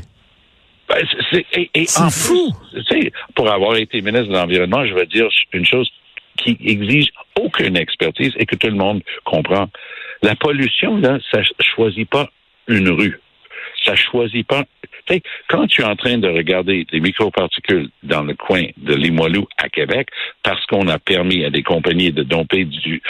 Ben, 0.88 1.06
c'est 1.32 2.10
fou. 2.12 2.52
pour 3.36 3.50
avoir 3.52 3.78
été 3.78 4.02
ministre 4.02 4.28
de 4.28 4.34
l'Environnement, 4.34 4.86
je 4.86 4.94
veux 4.94 5.06
dire 5.06 5.28
une 5.54 5.66
chose 5.66 5.90
qui 6.38 6.58
exige 6.66 7.08
aucune 7.40 7.78
expertise 7.78 8.34
et 8.38 8.46
que 8.46 8.56
tout 8.56 8.68
le 8.68 8.76
monde 8.76 9.02
comprend. 9.24 9.70
La 10.22 10.36
pollution, 10.36 10.98
là, 10.98 11.20
ça 11.32 11.40
choisit 11.60 12.10
pas 12.10 12.30
une 12.68 12.90
rue. 12.90 13.20
Ça 13.86 13.96
choisit 13.96 14.48
pas 14.48 14.64
quand 15.50 15.68
tu 15.68 15.82
es 15.82 15.86
en 15.86 15.96
train 15.96 16.18
de 16.18 16.28
regarder 16.28 16.86
les 16.92 17.00
microparticules 17.00 17.90
dans 18.04 18.24
le 18.24 18.34
coin 18.36 18.64
de 18.78 18.94
Limoilou 18.94 19.48
à 19.58 19.70
Québec, 19.70 20.10
parce 20.44 20.66
qu'on 20.68 20.88
a 20.88 21.00
permis 21.00 21.44
à 21.46 21.50
des 21.50 21.64
compagnies 21.64 22.12
de 22.12 22.24
domper 22.24 22.66
du, 22.66 23.02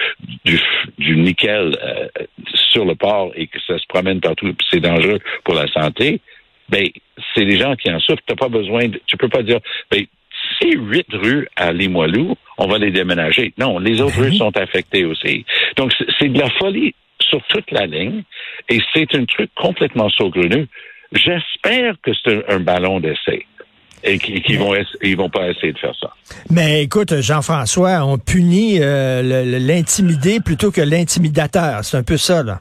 du, 0.98 1.18
nickel 1.18 1.78
euh, 1.82 2.08
sur 2.54 2.86
le 2.86 2.96
port 2.96 3.32
et 3.36 3.48
que 3.48 3.60
ça 3.68 3.78
se 3.78 3.86
promène 3.88 4.20
partout, 4.20 4.54
c'est 4.70 4.80
dangereux 4.80 5.20
pour 5.44 5.56
la 5.56 5.68
santé, 5.68 6.20
ben, 6.70 6.88
c'est 7.34 7.44
les 7.44 7.58
gens 7.58 7.76
qui 7.76 7.92
en 7.92 8.00
souffrent. 8.00 8.24
T'as 8.26 8.36
pas 8.36 8.50
besoin 8.50 8.88
de, 8.88 9.00
tu 9.06 9.18
peux 9.18 9.30
pas 9.30 9.44
dire, 9.44 9.60
ben, 9.92 10.06
ces 10.60 10.72
huit 10.72 11.08
rues 11.12 11.48
à 11.56 11.72
Limoilou, 11.72 12.36
on 12.58 12.68
va 12.68 12.78
les 12.78 12.92
déménager. 12.92 13.54
Non, 13.58 13.80
les 13.80 14.02
autres 14.02 14.20
rues 14.20 14.36
sont 14.36 14.56
affectées 14.58 15.06
aussi. 15.06 15.46
Donc, 15.78 15.94
c'est 16.20 16.30
de 16.30 16.40
la 16.40 16.50
folie 16.52 16.94
sur 17.20 17.42
toute 17.48 17.72
la 17.72 17.86
ligne 17.86 18.24
et 18.70 18.80
c'est 18.94 19.16
un 19.16 19.26
truc 19.26 19.50
complètement 19.56 20.10
saugrenu. 20.10 20.68
J'espère 21.14 21.96
que 22.02 22.12
c'est 22.24 22.50
un, 22.50 22.60
ballon 22.60 23.00
d'essai 23.00 23.46
et 24.04 24.18
qu'ils 24.18 24.58
vont 24.58 24.74
ils 25.02 25.16
vont 25.16 25.30
pas 25.30 25.50
essayer 25.50 25.72
de 25.72 25.78
faire 25.78 25.96
ça. 25.96 26.12
Mais 26.50 26.84
écoute, 26.84 27.22
Jean-François, 27.22 28.04
on 28.04 28.18
punit 28.18 28.80
euh, 28.82 29.22
l'intimidé 29.60 30.40
plutôt 30.44 30.72
que 30.72 30.82
l'intimidateur. 30.82 31.84
C'est 31.84 31.98
un 31.98 32.04
peu 32.04 32.18
ça, 32.18 32.44
là. 32.44 32.60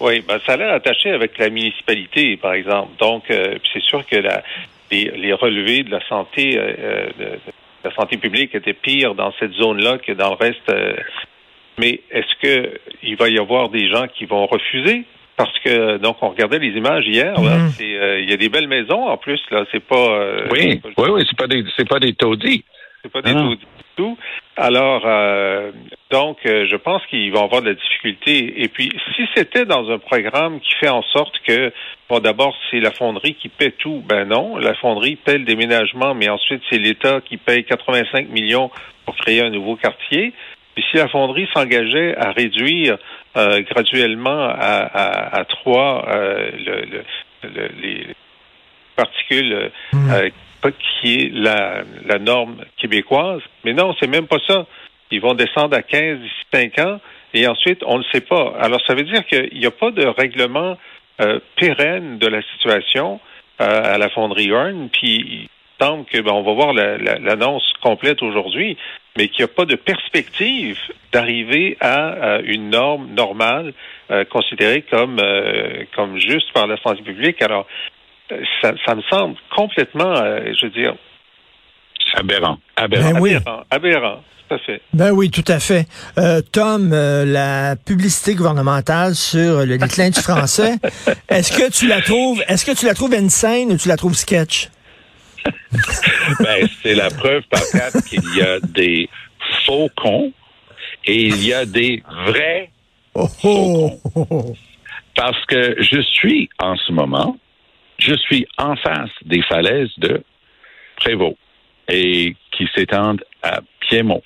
Oui, 0.00 0.22
ben, 0.26 0.40
ça 0.44 0.54
a 0.54 0.56
l'air 0.56 0.74
attaché 0.74 1.10
avec 1.10 1.38
la 1.38 1.48
municipalité, 1.48 2.36
par 2.36 2.54
exemple. 2.54 2.90
Donc, 2.98 3.30
euh, 3.30 3.56
c'est 3.72 3.82
sûr 3.82 4.04
que 4.04 4.16
la, 4.16 4.42
les, 4.90 5.32
relevés 5.32 5.84
de 5.84 5.90
la 5.90 6.04
santé 6.08 6.58
euh, 6.58 7.06
de, 7.18 7.38
la 7.84 7.94
santé 7.94 8.16
publique 8.16 8.54
étaient 8.54 8.74
pires 8.74 9.14
dans 9.14 9.32
cette 9.38 9.52
zone-là 9.52 9.98
que 9.98 10.12
dans 10.12 10.30
le 10.30 10.34
reste. 10.34 10.72
mais 11.78 12.00
est-ce 12.10 12.40
que 12.42 12.80
il 13.04 13.16
va 13.16 13.28
y 13.28 13.38
avoir 13.38 13.68
des 13.68 13.88
gens 13.88 14.06
qui 14.08 14.24
vont 14.24 14.46
refuser 14.46 15.04
parce 15.36 15.58
que 15.60 15.96
donc 15.98 16.16
on 16.22 16.30
regardait 16.30 16.58
les 16.58 16.76
images 16.76 17.06
hier. 17.06 17.38
Mhm. 17.38 17.70
Euh, 17.80 18.20
il 18.20 18.30
y 18.30 18.32
a 18.32 18.36
des 18.36 18.48
belles 18.48 18.68
maisons 18.68 19.08
en 19.08 19.16
plus 19.16 19.40
là. 19.50 19.64
C'est 19.72 19.84
pas. 19.84 19.96
Euh, 19.96 20.48
oui, 20.50 20.80
oui, 20.98 21.08
oui. 21.10 21.24
C'est 21.28 21.36
pas 21.36 21.46
des, 21.46 21.64
c'est 21.76 21.88
pas 21.88 21.98
des 21.98 22.14
taudis. 22.14 22.64
C'est 23.02 23.10
pas 23.10 23.22
des 23.22 23.32
taudis 23.32 23.56
du 23.56 23.84
tout. 23.96 24.16
Alors 24.56 25.02
euh, 25.06 25.72
donc 26.10 26.38
je 26.44 26.76
pense 26.76 27.04
qu'ils 27.06 27.32
vont 27.32 27.44
avoir 27.44 27.62
de 27.62 27.68
la 27.68 27.74
difficulté. 27.74 28.62
Et 28.62 28.68
puis 28.68 28.92
si 29.16 29.22
c'était 29.34 29.64
dans 29.64 29.90
un 29.90 29.98
programme 29.98 30.60
qui 30.60 30.74
fait 30.80 30.90
en 30.90 31.02
sorte 31.02 31.34
que 31.46 31.72
bon 32.08 32.20
d'abord 32.20 32.54
c'est 32.70 32.80
la 32.80 32.90
fonderie 32.90 33.34
qui 33.34 33.48
paie 33.48 33.72
tout, 33.72 34.02
ben 34.06 34.26
non, 34.26 34.56
la 34.56 34.74
fonderie 34.74 35.16
paie 35.16 35.38
le 35.38 35.44
déménagement, 35.44 36.14
mais 36.14 36.28
ensuite 36.28 36.62
c'est 36.70 36.78
l'État 36.78 37.20
qui 37.24 37.38
paye 37.38 37.64
85 37.64 38.28
millions 38.28 38.70
pour 39.04 39.16
créer 39.16 39.40
un 39.40 39.50
nouveau 39.50 39.76
quartier. 39.76 40.32
Puis 40.74 40.84
si 40.90 40.96
la 40.96 41.08
fonderie 41.08 41.48
s'engageait 41.54 42.16
à 42.16 42.32
réduire 42.32 42.96
euh, 43.36 43.60
graduellement 43.62 44.48
à, 44.48 45.38
à, 45.38 45.44
trois 45.44 46.06
euh, 46.08 46.50
le, 47.44 47.68
les 47.82 48.06
particules 48.96 49.70
euh, 49.94 50.30
qui 51.02 51.14
est 51.14 51.32
la, 51.32 51.82
la 52.06 52.18
norme 52.18 52.64
québécoise, 52.76 53.42
mais 53.64 53.74
non, 53.74 53.94
c'est 54.00 54.06
même 54.06 54.26
pas 54.26 54.38
ça. 54.46 54.66
Ils 55.10 55.20
vont 55.20 55.34
descendre 55.34 55.76
à 55.76 55.82
15 55.82 56.20
d'ici 56.20 56.34
5 56.52 56.78
ans 56.78 57.00
et 57.34 57.46
ensuite, 57.46 57.82
on 57.86 57.98
ne 57.98 58.04
sait 58.12 58.20
pas. 58.20 58.54
Alors, 58.60 58.80
ça 58.86 58.94
veut 58.94 59.02
dire 59.02 59.26
qu'il 59.26 59.58
n'y 59.58 59.66
a 59.66 59.70
pas 59.70 59.90
de 59.90 60.06
règlement 60.06 60.76
pérenne 61.56 62.18
de 62.18 62.26
la 62.26 62.42
situation 62.54 63.20
à 63.58 63.96
la 63.96 64.08
fonderie 64.10 64.48
Earn, 64.48 64.88
puis 64.90 65.48
semble 65.82 66.04
que 66.04 66.20
ben, 66.20 66.32
on 66.32 66.42
va 66.42 66.52
voir 66.52 66.72
l'annonce 66.72 67.64
complète 67.82 68.22
aujourd'hui, 68.22 68.76
mais 69.16 69.28
qu'il 69.28 69.44
n'y 69.44 69.50
a 69.50 69.54
pas 69.54 69.64
de 69.64 69.74
perspective 69.74 70.78
d'arriver 71.12 71.76
à, 71.80 72.38
une 72.44 72.70
norme 72.70 73.08
normale 73.14 73.72
euh, 74.10 74.24
considérée 74.24 74.84
comme 74.90 75.18
euh, 75.18 75.84
comme 75.94 76.18
juste 76.18 76.52
par 76.52 76.66
la 76.66 76.76
santé 76.78 77.02
publique. 77.02 77.42
Alors, 77.42 77.66
euh, 78.30 78.40
ça, 78.62 78.94
me 78.94 79.02
semble 79.10 79.36
complètement, 79.54 80.14
je 80.14 80.66
veux 80.66 80.72
dire, 80.72 80.94
aberrant, 82.14 82.58
aberrant, 82.76 83.12
ben 83.12 83.20
oui. 83.20 83.34
aberrant, 83.70 84.22
Tout 84.48 84.54
à 84.54 84.58
fait. 84.58 84.80
Ben 84.92 85.10
oui, 85.10 85.30
tout 85.30 85.44
à 85.48 85.58
fait. 85.58 85.86
Tom, 86.52 86.90
la 86.90 87.76
publicité 87.76 88.34
gouvernementale 88.34 89.14
sur 89.14 89.66
le 89.66 89.78
déclin 89.78 90.10
du 90.10 90.20
français, 90.20 90.76
est-ce 91.28 91.52
que 91.56 91.70
tu 91.70 91.88
la 91.88 92.00
trouves, 92.00 92.42
est-ce 92.48 92.64
que 92.64 92.76
tu 92.76 92.86
la 92.86 92.94
trouves 92.94 93.14
insane 93.14 93.72
ou 93.72 93.76
tu 93.76 93.88
la 93.88 93.96
trouves 93.96 94.14
sketch? 94.14 94.68
Ben, 96.40 96.68
c'est 96.82 96.94
la 96.94 97.10
preuve 97.10 97.42
par 97.50 97.62
quatre 97.72 98.04
qu'il 98.04 98.22
y 98.36 98.42
a 98.42 98.60
des 98.60 99.08
faux 99.64 99.88
cons 99.96 100.32
et 101.04 101.22
il 101.22 101.46
y 101.46 101.52
a 101.52 101.64
des 101.64 102.02
vrais 102.26 102.70
oh, 103.14 103.26
faux 103.26 104.00
cons. 104.14 104.54
Parce 105.14 105.44
que 105.46 105.76
je 105.78 106.00
suis 106.00 106.48
en 106.58 106.76
ce 106.76 106.92
moment, 106.92 107.36
je 107.98 108.14
suis 108.14 108.46
en 108.58 108.76
face 108.76 109.10
des 109.24 109.42
falaises 109.42 109.92
de 109.98 110.22
Prévost 110.96 111.36
et 111.88 112.34
qui 112.52 112.68
s'étendent 112.74 113.24
à 113.42 113.60
Piémont. 113.80 114.22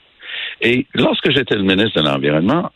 Et 0.60 0.86
lorsque 0.94 1.30
j'étais 1.30 1.56
le 1.56 1.62
ministre 1.62 2.00
de 2.00 2.06
l'Environnement, 2.06 2.70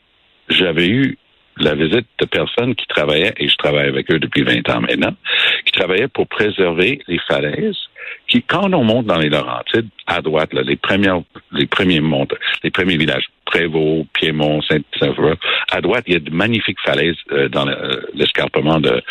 j'avais 0.49 0.89
eu 0.89 1.19
la 1.59 1.75
visite 1.75 2.07
de 2.19 2.27
personnes 2.27 2.75
qui 2.75 2.87
travaillaient, 2.87 3.35
et 3.37 3.49
je 3.49 3.57
travaille 3.57 3.89
avec 3.89 4.11
eux 4.11 4.19
depuis 4.19 4.43
20 4.43 4.69
ans 4.71 4.81
maintenant, 4.81 5.15
qui 5.67 5.73
travaillaient 5.73 6.09
pour 6.09 6.27
préserver 6.27 7.01
les 7.07 7.19
falaises 7.29 7.77
qui, 8.29 8.43
quand 8.43 8.73
on 8.73 8.85
monte 8.85 9.07
dans 9.07 9.19
les 9.19 9.29
Laurentides, 9.29 9.89
à 10.07 10.23
droite, 10.23 10.53
là, 10.53 10.63
les 10.63 10.77
premières, 10.77 11.21
les 11.53 11.67
premiers 11.67 12.01
montes, 12.01 12.35
les 12.63 12.71
premiers 12.71 12.97
villages, 12.97 13.27
Prévost, 13.45 14.07
Piémont, 14.13 14.63
Saint-Sauveur, 14.63 15.37
à 15.71 15.81
droite, 15.81 16.05
il 16.07 16.13
y 16.15 16.17
a 16.17 16.21
de 16.21 16.31
magnifiques 16.31 16.81
falaises 16.85 17.17
euh, 17.33 17.49
dans 17.49 17.67
euh, 17.67 18.01
l'escarpement 18.15 18.81
de, 18.81 19.03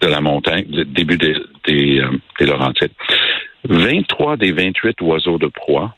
de 0.00 0.06
la 0.06 0.20
montagne, 0.20 0.66
le 0.70 0.84
début 0.84 1.16
des, 1.16 1.34
des, 1.66 2.00
euh, 2.00 2.10
des 2.38 2.46
Laurentides. 2.46 2.92
23 3.64 4.36
des 4.36 4.52
28 4.52 5.00
oiseaux 5.00 5.38
de 5.38 5.46
proie 5.46 5.94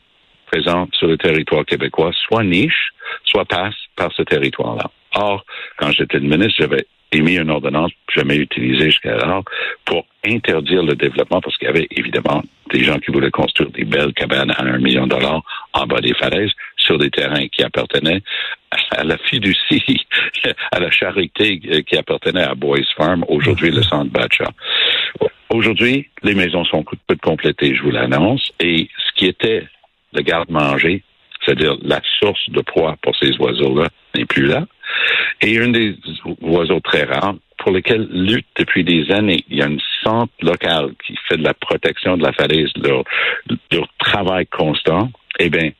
présents 0.51 0.89
sur 0.93 1.07
le 1.07 1.17
territoire 1.17 1.65
québécois 1.65 2.11
soit 2.13 2.43
nichent, 2.43 2.93
soit 3.25 3.45
passent 3.45 3.75
par 3.97 4.13
ce 4.13 4.23
territoire-là. 4.23 4.91
Or, 5.15 5.45
quand 5.77 5.91
j'étais 5.91 6.19
le 6.19 6.29
ministre, 6.29 6.55
j'avais 6.59 6.87
émis 7.13 7.37
une 7.37 7.51
ordonnance 7.51 7.91
jamais 8.15 8.37
utilisée 8.37 8.87
jusqu'à 8.87 9.17
alors 9.17 9.45
pour 9.85 10.07
interdire 10.25 10.83
le 10.83 10.95
développement 10.95 11.41
parce 11.41 11.57
qu'il 11.57 11.67
y 11.67 11.71
avait 11.71 11.89
évidemment 11.91 12.43
des 12.73 12.85
gens 12.85 12.99
qui 12.99 13.11
voulaient 13.11 13.31
construire 13.31 13.71
des 13.71 13.85
belles 13.85 14.13
cabanes 14.13 14.53
à 14.53 14.63
un 14.63 14.79
million 14.79 15.05
de 15.07 15.11
dollars 15.11 15.43
en 15.73 15.87
bas 15.87 16.01
des 16.01 16.15
falaises 16.15 16.53
sur 16.77 16.99
des 16.99 17.11
terrains 17.11 17.49
qui 17.49 17.63
appartenaient 17.65 18.23
à 18.93 19.03
la 19.03 19.19
fiducie, 19.19 20.07
à 20.73 20.79
la 20.79 20.91
charité 20.91 21.59
qui 21.59 21.97
appartenait 21.97 22.45
à 22.45 22.55
Boys 22.55 22.79
Farm, 22.97 23.25
aujourd'hui 23.29 23.71
le 23.71 23.83
centre 23.83 24.11
Batcha. 24.11 24.45
Aujourd'hui, 25.53 26.09
les 26.23 26.35
maisons 26.35 26.65
sont 26.65 26.85
toutes 26.85 27.21
complétées, 27.21 27.75
je 27.75 27.83
vous 27.83 27.91
l'annonce, 27.91 28.53
et 28.61 28.89
ce 28.97 29.13
qui 29.17 29.27
était 29.27 29.67
le 30.13 30.23
garde-manger, 30.23 31.03
c'est-à-dire 31.45 31.77
la 31.83 32.01
source 32.19 32.49
de 32.51 32.61
proie 32.61 32.97
pour 33.03 33.17
ces 33.17 33.37
oiseaux-là, 33.39 33.89
n'est 34.15 34.27
plus 34.27 34.47
là. 34.47 34.67
Et 35.41 35.59
un 35.59 35.69
des 35.69 35.97
oiseaux 36.41 36.81
très 36.81 37.05
rares 37.05 37.37
pour 37.59 37.73
lesquels 37.73 38.09
lutte 38.11 38.47
depuis 38.57 38.85
des 38.85 39.11
années. 39.13 39.45
Il 39.49 39.59
y 39.59 39.63
a 39.63 39.67
une 39.67 39.81
centre 40.03 40.33
locale 40.43 40.91
qui 41.07 41.17
fait 41.29 41.37
de 41.37 41.45
la 41.45 41.55
protection 41.55 42.17
de 42.17 42.23
la 42.23 42.33
falaise, 42.33 42.71
leur, 42.77 43.05
travail 43.99 44.47
constant. 44.47 45.11
Eh 45.39 45.51
bien, 45.51 45.71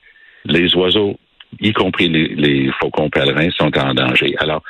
les 0.45 0.75
oiseaux, 0.77 1.19
y 1.61 1.73
compris 1.73 2.09
les 2.09 2.71
faucons 2.81 3.11
pèlerins, 3.11 3.51
sont 3.51 3.77
en 3.79 3.95
danger. 3.95 4.35
Alors, 4.39 4.63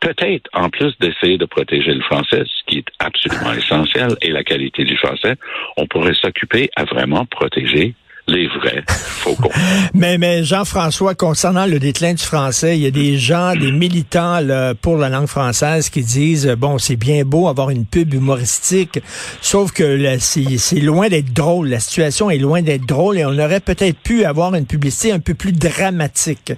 peut-être, 0.00 0.48
en 0.52 0.68
plus 0.68 0.96
d'essayer 1.00 1.38
de 1.38 1.44
protéger 1.44 1.94
le 1.94 2.02
français, 2.02 2.44
ce 2.44 2.64
qui 2.66 2.78
est 2.78 2.88
absolument 2.98 3.52
essentiel, 3.52 4.10
et 4.22 4.30
la 4.30 4.44
qualité 4.44 4.84
du 4.84 4.96
français, 4.96 5.34
on 5.76 5.86
pourrait 5.86 6.14
s'occuper 6.14 6.70
à 6.76 6.84
vraiment 6.84 7.24
protéger 7.26 7.94
les 8.28 8.46
vrais 8.46 8.84
faucons. 8.88 9.50
mais, 9.94 10.18
mais 10.18 10.44
Jean-François, 10.44 11.14
concernant 11.14 11.66
le 11.66 11.78
déclin 11.78 12.14
du 12.14 12.22
français, 12.22 12.76
il 12.76 12.82
y 12.82 12.86
a 12.86 12.90
des 12.90 13.16
gens, 13.16 13.54
des 13.54 13.72
militants 13.72 14.40
là, 14.40 14.74
pour 14.74 14.96
la 14.96 15.08
langue 15.08 15.26
française 15.26 15.90
qui 15.90 16.02
disent, 16.02 16.54
bon, 16.58 16.78
c'est 16.78 16.96
bien 16.96 17.24
beau 17.24 17.48
avoir 17.48 17.70
une 17.70 17.86
pub 17.86 18.14
humoristique, 18.14 19.00
sauf 19.40 19.72
que 19.72 20.18
c'est 20.18 20.80
loin 20.80 21.08
d'être 21.08 21.32
drôle. 21.32 21.68
La 21.68 21.80
situation 21.80 22.30
est 22.30 22.38
loin 22.38 22.62
d'être 22.62 22.86
drôle 22.86 23.18
et 23.18 23.24
on 23.24 23.38
aurait 23.38 23.60
peut-être 23.60 23.98
pu 23.98 24.24
avoir 24.24 24.54
une 24.54 24.66
publicité 24.66 25.12
un 25.12 25.20
peu 25.20 25.34
plus 25.34 25.52
dramatique. 25.52 26.52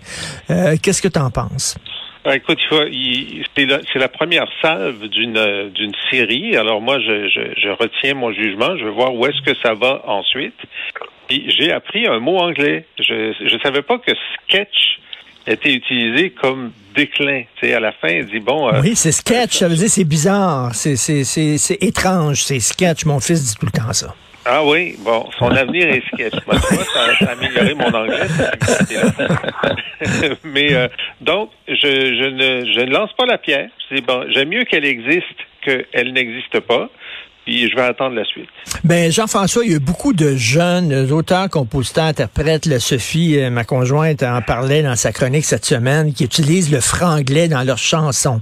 Euh, 0.51 0.77
Qu'est-ce 0.83 1.03
que 1.03 1.09
tu 1.09 1.19
en 1.19 1.31
penses? 1.31 1.77
Ben, 2.25 2.33
écoute, 2.33 2.59
c'est 3.57 3.65
la, 3.65 3.81
la, 3.95 4.09
première 4.09 4.47
salve 4.61 5.09
d'une 5.09 5.71
d'une 5.71 5.95
série. 6.11 6.55
Alors 6.55 6.83
moi, 6.83 6.99
je, 7.01 7.29
je, 7.29 7.41
je, 7.57 7.69
retiens 7.71 8.13
mon 8.13 8.31
jugement. 8.31 8.77
Je 8.77 8.85
vais 8.85 8.91
voir 8.91 9.15
où 9.15 9.25
est-ce 9.27 9.41
que 9.41 9.57
ça 9.63 9.73
va 9.73 10.03
ensuite. 10.07 10.55
J'ai 11.31 11.73
appris 11.73 12.07
un 12.07 12.19
mot 12.19 12.39
anglais. 12.39 12.85
Je 12.99 13.55
ne 13.55 13.61
savais 13.61 13.83
pas 13.83 13.99
que 13.99 14.13
sketch 14.45 14.99
était 15.47 15.73
utilisé 15.73 16.31
comme 16.31 16.73
déclin. 16.95 17.43
Tu 17.57 17.69
sais, 17.69 17.75
à 17.75 17.81
la 17.81 17.93
fin, 17.93 18.09
il 18.09 18.27
dit 18.27 18.41
bon. 18.41 18.69
Euh, 18.69 18.81
oui, 18.83 18.97
c'est 18.97 19.13
sketch. 19.13 19.59
Ça 19.59 19.69
veut 19.69 19.77
dire 19.77 19.89
c'est 19.89 20.05
bizarre, 20.05 20.75
c'est 20.75 20.97
c'est 20.97 21.79
étrange, 21.83 22.43
c'est 22.43 22.61
sketch. 22.61 23.05
Mon 23.05 23.21
fils 23.21 23.45
dit 23.45 23.55
tout 23.59 23.67
le 23.67 23.73
temps 23.73 23.93
ça. 23.93 24.15
Ah 24.47 24.65
oui, 24.65 24.97
bon, 25.01 25.29
son 25.39 25.51
avenir 25.51 25.87
est 25.89 26.03
sketch. 26.15 26.33
Moi, 26.47 26.57
tu 26.57 26.75
vois, 26.75 26.85
ça, 26.85 27.27
a 27.27 27.33
amélioré 27.33 27.75
mon 27.75 27.93
anglais. 27.95 28.27
Mais 30.45 30.73
euh, 30.73 30.89
donc, 31.21 31.51
je, 31.69 31.75
je, 31.75 32.29
ne, 32.31 32.73
je 32.73 32.81
ne 32.81 32.91
lance 32.91 33.13
pas 33.19 33.27
la 33.27 33.37
pierre. 33.37 33.69
C'est 33.91 34.01
bon, 34.01 34.25
j'aime 34.31 34.49
mieux 34.49 34.65
qu'elle 34.65 34.87
existe 34.87 35.27
qu'elle 35.63 36.15
n'existe 36.15 36.61
pas 36.61 36.89
je 37.51 37.75
vais 37.75 37.83
attendre 37.83 38.17
la 38.17 38.25
suite. 38.25 38.49
Ben 38.85 39.11
Jean-François, 39.11 39.65
il 39.65 39.73
y 39.73 39.75
a 39.75 39.79
beaucoup 39.79 40.13
de 40.13 40.37
jeunes 40.37 41.11
auteurs, 41.11 41.49
compositeurs, 41.49 42.05
interprètes. 42.05 42.67
La 42.67 42.79
Sophie, 42.79 43.39
euh, 43.39 43.51
ma 43.51 43.65
conjointe, 43.65 44.23
en 44.23 44.41
parlait 44.43 44.83
dans 44.83 44.97
sa 44.97 45.13
chronique 45.13 45.45
cette 45.45 45.65
semaine, 45.65 46.13
qui 46.13 46.25
utilisent 46.25 46.73
le 46.73 46.81
franglais 46.81 47.49
dans 47.49 47.63
leurs 47.63 47.79
chansons. 47.79 48.41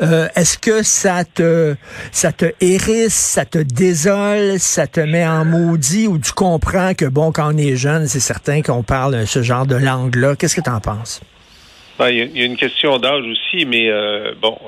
Euh, 0.00 0.28
est-ce 0.36 0.58
que 0.58 0.82
ça 0.82 1.24
te 1.24 1.74
ça 2.12 2.32
te 2.32 2.46
hérisse, 2.60 3.14
ça 3.14 3.44
te 3.44 3.58
désole, 3.58 4.58
ça 4.58 4.86
te 4.86 5.00
met 5.00 5.26
en 5.26 5.44
maudit 5.44 6.06
ou 6.06 6.18
tu 6.18 6.32
comprends 6.32 6.94
que 6.94 7.04
bon, 7.04 7.32
quand 7.32 7.54
on 7.54 7.58
est 7.58 7.76
jeune, 7.76 8.06
c'est 8.06 8.20
certain 8.20 8.62
qu'on 8.62 8.82
parle 8.82 9.26
ce 9.26 9.42
genre 9.42 9.66
de 9.66 9.76
langue-là? 9.76 10.36
Qu'est-ce 10.36 10.56
que 10.56 10.62
tu 10.62 10.70
en 10.70 10.80
penses? 10.80 11.20
Ben, 11.98 12.10
il 12.10 12.36
y, 12.36 12.42
a 12.42 12.44
une 12.44 12.56
question 12.56 12.98
d'âge 12.98 13.24
aussi, 13.24 13.64
mais 13.64 13.88
euh, 13.88 14.32
bon, 14.40 14.58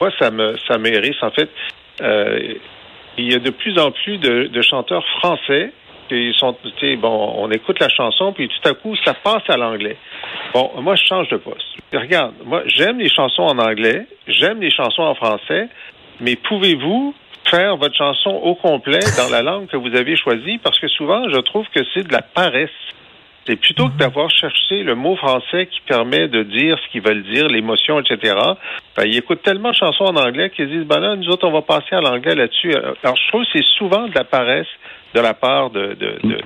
moi 0.00 0.10
ça 0.18 0.30
me 0.30 0.56
ça 0.66 0.78
m'hérisse 0.78 1.22
en 1.22 1.30
fait 1.30 1.50
il 3.18 3.32
y 3.32 3.34
a 3.34 3.38
de 3.38 3.50
plus 3.50 3.78
en 3.78 3.90
plus 3.90 4.18
de, 4.18 4.62
chanteurs 4.62 5.04
français 5.18 5.72
qui 6.08 6.32
sont, 6.38 6.56
bon, 6.98 7.34
on 7.38 7.50
écoute 7.50 7.80
la 7.80 7.88
chanson, 7.88 8.32
puis 8.32 8.48
tout 8.48 8.68
à 8.68 8.74
coup, 8.74 8.94
ça 9.04 9.14
passe 9.14 9.42
à 9.48 9.56
l'anglais. 9.56 9.96
Bon, 10.54 10.70
moi, 10.80 10.94
je 10.94 11.04
change 11.04 11.28
de 11.28 11.36
poste. 11.36 11.66
Regarde, 11.92 12.34
moi, 12.44 12.62
j'aime 12.66 12.98
les 12.98 13.08
chansons 13.08 13.42
en 13.42 13.58
anglais, 13.58 14.06
j'aime 14.28 14.60
les 14.60 14.70
chansons 14.70 15.02
en 15.02 15.14
français, 15.14 15.68
mais 16.20 16.36
pouvez-vous 16.36 17.14
faire 17.48 17.76
votre 17.76 17.96
chanson 17.96 18.30
au 18.30 18.54
complet 18.54 19.00
dans 19.16 19.28
la 19.30 19.42
langue 19.42 19.66
que 19.66 19.76
vous 19.76 19.94
avez 19.94 20.16
choisie? 20.16 20.58
Parce 20.58 20.78
que 20.78 20.88
souvent, 20.88 21.28
je 21.28 21.38
trouve 21.38 21.66
que 21.74 21.80
c'est 21.94 22.06
de 22.06 22.12
la 22.12 22.22
paresse. 22.22 22.70
C'est 23.46 23.56
plutôt 23.56 23.88
que 23.88 23.96
d'avoir 23.96 24.28
cherché 24.30 24.82
le 24.82 24.94
mot 24.94 25.14
français 25.16 25.66
qui 25.66 25.80
permet 25.80 26.28
de 26.28 26.42
dire 26.42 26.76
ce 26.84 26.90
qu'ils 26.90 27.02
veulent 27.02 27.22
dire, 27.22 27.46
l'émotion, 27.48 28.00
etc. 28.00 28.34
Ben, 28.96 29.04
ils 29.06 29.16
écoutent 29.16 29.42
tellement 29.42 29.70
de 29.70 29.76
chansons 29.76 30.04
en 30.04 30.16
anglais 30.16 30.50
qu'ils 30.50 30.68
disent, 30.68 30.86
ben 30.86 30.98
là, 30.98 31.14
nous 31.16 31.28
autres, 31.28 31.46
on 31.46 31.52
va 31.52 31.62
passer 31.62 31.94
à 31.94 32.00
l'anglais 32.00 32.34
là-dessus. 32.34 32.74
Alors, 32.74 33.16
je 33.16 33.28
trouve 33.28 33.44
que 33.44 33.50
c'est 33.52 33.66
souvent 33.78 34.08
de 34.08 34.14
la 34.14 34.24
paresse 34.24 34.66
de 35.14 35.20
la 35.20 35.34
part 35.34 35.70
de, 35.70 35.94
de, 35.94 36.18
de, 36.24 36.38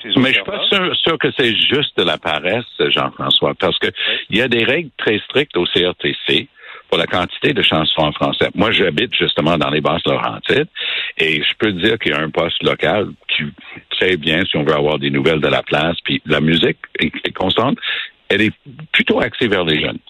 ces 0.00 0.20
Mais 0.20 0.28
je 0.28 0.34
suis 0.34 0.44
pas 0.44 0.62
sûr, 0.68 1.18
que 1.18 1.28
c'est 1.36 1.56
juste 1.56 1.96
de 1.98 2.04
la 2.04 2.18
paresse, 2.18 2.64
Jean-François, 2.78 3.54
parce 3.58 3.78
que 3.78 3.88
il 4.30 4.38
y 4.38 4.42
a 4.42 4.48
des 4.48 4.64
règles 4.64 4.90
très 4.96 5.18
strictes 5.18 5.56
au 5.56 5.64
CRTC 5.64 6.48
pour 6.92 6.98
la 6.98 7.06
quantité 7.06 7.54
de 7.54 7.62
chansons 7.62 8.02
en 8.02 8.12
français. 8.12 8.50
Moi, 8.54 8.70
j'habite 8.70 9.14
justement 9.16 9.56
dans 9.56 9.70
les 9.70 9.80
basses 9.80 10.04
Laurentides 10.04 10.68
et 11.16 11.42
je 11.42 11.54
peux 11.58 11.72
dire 11.72 11.98
qu'il 11.98 12.12
y 12.12 12.14
a 12.14 12.20
un 12.20 12.28
poste 12.28 12.62
local 12.62 13.08
qui 13.28 13.44
sait 13.98 14.18
bien 14.18 14.44
si 14.44 14.58
on 14.58 14.62
veut 14.62 14.74
avoir 14.74 14.98
des 14.98 15.08
nouvelles 15.08 15.40
de 15.40 15.48
la 15.48 15.62
place, 15.62 15.96
puis 16.04 16.20
la 16.26 16.42
musique 16.42 16.76
est, 16.98 17.32
constante, 17.32 17.78
elle 18.28 18.42
est 18.42 18.52
plutôt 18.92 19.20
axée 19.20 19.48
vers 19.48 19.64
les 19.64 19.80
jeunes. 19.80 20.00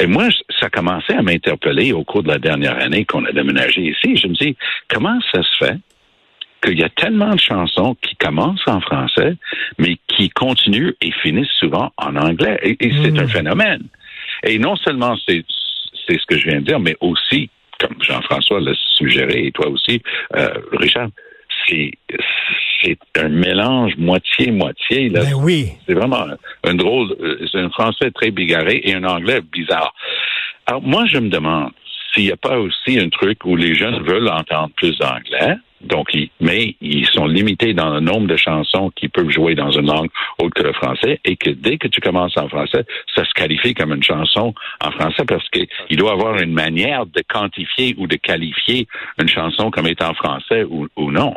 Et 0.00 0.08
moi, 0.08 0.26
ça 0.58 0.68
commençait 0.70 1.14
à 1.14 1.22
m'interpeller 1.22 1.92
au 1.92 2.02
cours 2.02 2.24
de 2.24 2.28
la 2.30 2.38
dernière 2.38 2.82
année 2.82 3.04
qu'on 3.04 3.24
a 3.26 3.30
déménagé 3.30 3.82
ici. 3.82 4.16
Je 4.16 4.26
me 4.26 4.34
dis, 4.34 4.56
comment 4.88 5.20
ça 5.32 5.40
se 5.40 5.64
fait 5.64 5.76
qu'il 6.64 6.80
y 6.80 6.82
a 6.82 6.88
tellement 6.88 7.30
de 7.30 7.40
chansons 7.40 7.94
qui 8.02 8.16
commencent 8.16 8.66
en 8.66 8.80
français, 8.80 9.36
mais 9.78 9.98
qui 10.08 10.30
continuent 10.30 10.94
et 11.00 11.12
finissent 11.12 11.54
souvent 11.60 11.92
en 11.96 12.16
anglais? 12.16 12.58
Et, 12.64 12.90
c'est 12.90 13.12
hmm. 13.12 13.20
un 13.20 13.28
phénomène. 13.28 13.84
Et 14.42 14.58
non 14.58 14.74
seulement 14.74 15.14
c'est 15.28 15.44
c'est 16.06 16.18
ce 16.18 16.26
que 16.26 16.38
je 16.38 16.48
viens 16.48 16.60
de 16.60 16.66
dire, 16.66 16.80
mais 16.80 16.96
aussi, 17.00 17.50
comme 17.78 17.96
Jean-François 18.00 18.60
l'a 18.60 18.72
suggéré, 18.96 19.46
et 19.46 19.52
toi 19.52 19.68
aussi, 19.68 20.00
euh, 20.36 20.48
Richard, 20.72 21.08
c'est 21.66 21.90
c'est 22.82 22.98
un 23.16 23.30
mélange 23.30 23.96
moitié-moitié. 23.96 25.08
Ben 25.08 25.32
oui. 25.34 25.70
C'est 25.86 25.94
vraiment 25.94 26.26
un, 26.64 26.74
drôle, 26.74 27.16
euh, 27.20 27.46
c'est 27.50 27.58
un 27.58 27.70
français 27.70 28.10
très 28.10 28.30
bigarré 28.30 28.80
et 28.84 28.94
un 28.94 29.04
anglais 29.04 29.40
bizarre. 29.40 29.94
Alors 30.66 30.82
moi, 30.82 31.04
je 31.06 31.18
me 31.18 31.30
demande 31.30 31.70
s'il 32.14 32.24
n'y 32.24 32.32
a 32.32 32.36
pas 32.36 32.58
aussi 32.58 32.98
un 32.98 33.08
truc 33.08 33.44
où 33.44 33.56
les 33.56 33.74
jeunes 33.74 34.02
veulent 34.02 34.28
entendre 34.28 34.70
plus 34.76 34.96
d'anglais, 34.98 35.56
donc, 35.84 36.16
mais 36.40 36.76
ils 36.80 37.06
sont 37.06 37.26
limités 37.26 37.74
dans 37.74 37.92
le 37.92 38.00
nombre 38.00 38.26
de 38.26 38.36
chansons 38.36 38.90
qu'ils 38.96 39.10
peuvent 39.10 39.28
jouer 39.28 39.54
dans 39.54 39.70
une 39.70 39.86
langue 39.86 40.08
autre 40.38 40.54
que 40.54 40.62
le 40.62 40.72
français 40.72 41.20
et 41.24 41.36
que 41.36 41.50
dès 41.50 41.76
que 41.76 41.88
tu 41.88 42.00
commences 42.00 42.36
en 42.36 42.48
français, 42.48 42.84
ça 43.14 43.24
se 43.24 43.32
qualifie 43.34 43.74
comme 43.74 43.92
une 43.92 44.02
chanson 44.02 44.54
en 44.82 44.90
français 44.92 45.24
parce 45.26 45.46
qu'il 45.50 45.96
doit 45.96 46.12
avoir 46.12 46.38
une 46.40 46.52
manière 46.52 47.04
de 47.06 47.22
quantifier 47.28 47.94
ou 47.98 48.06
de 48.06 48.16
qualifier 48.16 48.86
une 49.20 49.28
chanson 49.28 49.70
comme 49.70 49.86
étant 49.86 50.14
français 50.14 50.64
ou, 50.64 50.88
ou 50.96 51.10
non. 51.10 51.34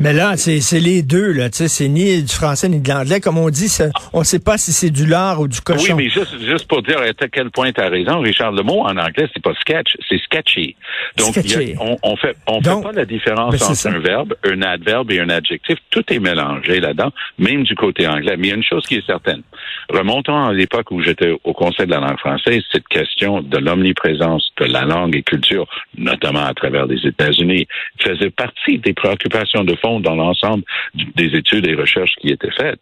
Mais 0.00 0.12
là, 0.12 0.36
c'est 0.36 0.80
les 0.80 1.02
deux, 1.02 1.32
là. 1.32 1.48
C'est 1.52 1.88
ni 1.88 2.22
du 2.22 2.32
français 2.32 2.68
ni 2.68 2.80
de 2.80 2.88
l'anglais. 2.88 3.20
Comme 3.20 3.38
on 3.38 3.50
dit, 3.50 3.70
on 4.12 4.20
ne 4.20 4.24
sait 4.24 4.38
pas 4.38 4.58
si 4.58 4.72
c'est 4.72 4.90
du 4.90 5.06
lard 5.06 5.40
ou 5.40 5.48
du 5.48 5.60
cochon. 5.60 5.94
Oui, 5.96 6.04
mais 6.04 6.08
juste, 6.08 6.38
juste 6.40 6.66
pour 6.68 6.82
dire 6.82 6.98
à 6.98 7.28
quel 7.28 7.50
point 7.50 7.72
tu 7.72 7.80
as 7.80 7.88
raison, 7.88 8.20
Richard, 8.20 8.52
le 8.52 8.62
mot 8.62 8.80
en 8.80 8.96
anglais, 8.96 9.28
c'est 9.32 9.42
pas 9.42 9.54
sketch, 9.60 9.96
c'est 10.08 10.20
sketchy. 10.22 10.76
Donc, 11.16 11.36
on, 11.80 11.98
on 12.02 12.16
fait, 12.16 12.36
on 12.46 12.62
fait 12.62 12.82
pas 12.82 12.92
la 12.92 13.04
différence 13.04 13.58
ben, 13.58 13.66
entre 13.66 13.86
un 13.86 13.98
verbe, 13.98 14.34
un 14.44 14.62
adverbe 14.62 15.10
et 15.10 15.20
un 15.20 15.28
adjectif. 15.28 15.78
Tout 15.90 16.04
est 16.12 16.18
mélangé 16.18 16.80
là-dedans, 16.80 17.12
même 17.38 17.64
du 17.64 17.74
côté 17.74 18.06
anglais. 18.06 18.36
Mais 18.38 18.48
il 18.48 18.50
y 18.50 18.52
a 18.52 18.56
une 18.56 18.64
chose 18.64 18.84
qui 18.86 18.96
est 18.96 19.06
certaine. 19.06 19.42
Remontons 19.90 20.46
à 20.46 20.52
l'époque 20.52 20.90
où 20.90 21.02
j'étais 21.02 21.32
au 21.44 21.52
Conseil 21.52 21.86
de 21.86 21.90
la 21.90 22.00
langue 22.00 22.18
française, 22.18 22.62
cette 22.70 22.88
question 22.88 23.42
de 23.42 23.58
l'omniprésence 23.58 24.50
de 24.58 24.64
la 24.66 24.84
langue 24.84 25.14
et 25.16 25.22
culture, 25.22 25.66
notamment 25.96 26.44
à 26.44 26.54
travers 26.54 26.86
les 26.86 27.06
États-Unis, 27.06 27.66
faisait 27.98 28.30
partie 28.30 28.78
des 28.78 28.94
préoccupations 28.94 29.41
de 29.64 29.76
fond 29.76 30.00
dans 30.00 30.14
l'ensemble 30.14 30.64
des 30.94 31.36
études 31.36 31.66
et 31.66 31.74
recherches 31.74 32.14
qui 32.20 32.28
étaient 32.28 32.50
faites. 32.50 32.80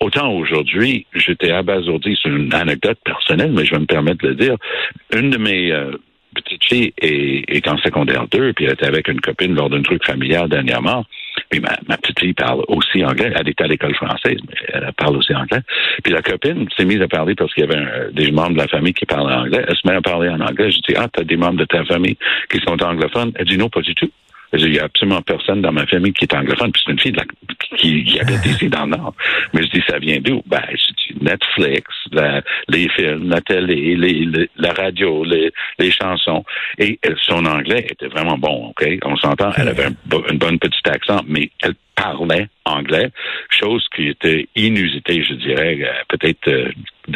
Autant 0.00 0.30
aujourd'hui, 0.32 1.06
j'étais 1.14 1.50
abasourdi 1.50 2.14
sur 2.16 2.30
une 2.30 2.54
anecdote 2.54 2.98
personnelle, 3.04 3.52
mais 3.52 3.64
je 3.64 3.72
vais 3.72 3.80
me 3.80 3.86
permettre 3.86 4.22
de 4.22 4.28
le 4.28 4.34
dire. 4.36 4.56
Une 5.12 5.30
de 5.30 5.38
mes 5.38 5.72
euh, 5.72 5.90
petites 6.34 6.64
filles 6.64 6.92
est, 6.98 7.66
en 7.66 7.76
secondaire 7.78 8.26
2, 8.28 8.52
puis 8.52 8.66
elle 8.66 8.74
était 8.74 8.86
avec 8.86 9.08
une 9.08 9.20
copine 9.20 9.56
lors 9.56 9.68
d'un 9.68 9.82
truc 9.82 10.04
familial 10.04 10.48
dernièrement. 10.48 11.04
Puis 11.50 11.60
ma, 11.60 11.96
petite 11.96 12.20
fille 12.20 12.34
parle 12.34 12.62
aussi 12.68 13.04
anglais. 13.04 13.32
Elle 13.34 13.48
est 13.48 13.60
à 13.60 13.66
l'école 13.66 13.94
française, 13.94 14.38
mais 14.48 14.56
elle 14.72 14.92
parle 14.96 15.16
aussi 15.16 15.34
anglais. 15.34 15.60
Puis 16.04 16.12
la 16.12 16.22
copine 16.22 16.68
s'est 16.76 16.84
mise 16.84 17.00
à 17.00 17.08
parler 17.08 17.34
parce 17.34 17.52
qu'il 17.54 17.64
y 17.64 17.68
avait 17.68 18.12
des 18.12 18.30
membres 18.30 18.52
de 18.52 18.58
la 18.58 18.68
famille 18.68 18.94
qui 18.94 19.06
parlaient 19.06 19.34
anglais. 19.34 19.64
Elle 19.66 19.76
se 19.76 19.86
met 19.88 19.94
à 19.94 20.02
parler 20.02 20.28
en 20.28 20.40
anglais. 20.40 20.70
Je 20.70 20.78
dis, 20.78 20.94
ah, 20.96 21.08
t'as 21.12 21.24
des 21.24 21.36
membres 21.36 21.58
de 21.58 21.64
ta 21.64 21.84
famille 21.84 22.16
qui 22.50 22.58
sont 22.60 22.80
anglophones. 22.82 23.32
Elle 23.34 23.46
dit, 23.46 23.58
non, 23.58 23.68
pas 23.68 23.80
du 23.80 23.94
tout. 23.94 24.10
Il 24.52 24.70
n'y 24.70 24.78
a 24.78 24.84
absolument 24.84 25.22
personne 25.22 25.60
dans 25.60 25.72
ma 25.72 25.86
famille 25.86 26.12
qui 26.12 26.24
est 26.24 26.34
anglophone, 26.34 26.72
puis 26.72 26.82
c'est 26.84 26.92
une 26.92 26.98
fille 26.98 27.16
qui, 27.76 28.04
qui 28.04 28.20
habite 28.20 28.44
ici 28.46 28.68
dans 28.68 28.84
le 28.84 28.96
Nord. 28.96 29.14
Mais 29.52 29.62
je 29.62 29.68
dis, 29.68 29.82
ça 29.86 29.98
vient 29.98 30.18
d'où? 30.20 30.42
Ben, 30.46 30.62
c'est 30.76 31.22
Netflix, 31.22 31.90
les 32.68 32.88
films, 32.88 33.28
la 33.28 33.40
télé, 33.40 33.96
les, 33.96 34.48
la 34.56 34.72
radio, 34.72 35.24
les, 35.24 35.52
chansons. 35.90 36.44
Et 36.78 36.98
son 37.22 37.44
anglais 37.44 37.86
était 37.90 38.08
vraiment 38.08 38.38
bon, 38.38 38.68
OK? 38.68 38.86
On 39.04 39.16
s'entend, 39.16 39.50
elle 39.56 39.68
avait 39.68 39.86
un, 39.86 39.94
une 40.30 40.38
bonne 40.38 40.58
petite 40.58 40.86
accent, 40.88 41.22
mais 41.26 41.50
elle 41.62 41.74
parlait 41.94 42.48
anglais, 42.64 43.10
chose 43.50 43.86
qui 43.94 44.08
était 44.08 44.48
inusitée, 44.54 45.22
je 45.22 45.34
dirais, 45.34 45.78
euh, 45.82 45.92
peut-être 46.08 46.48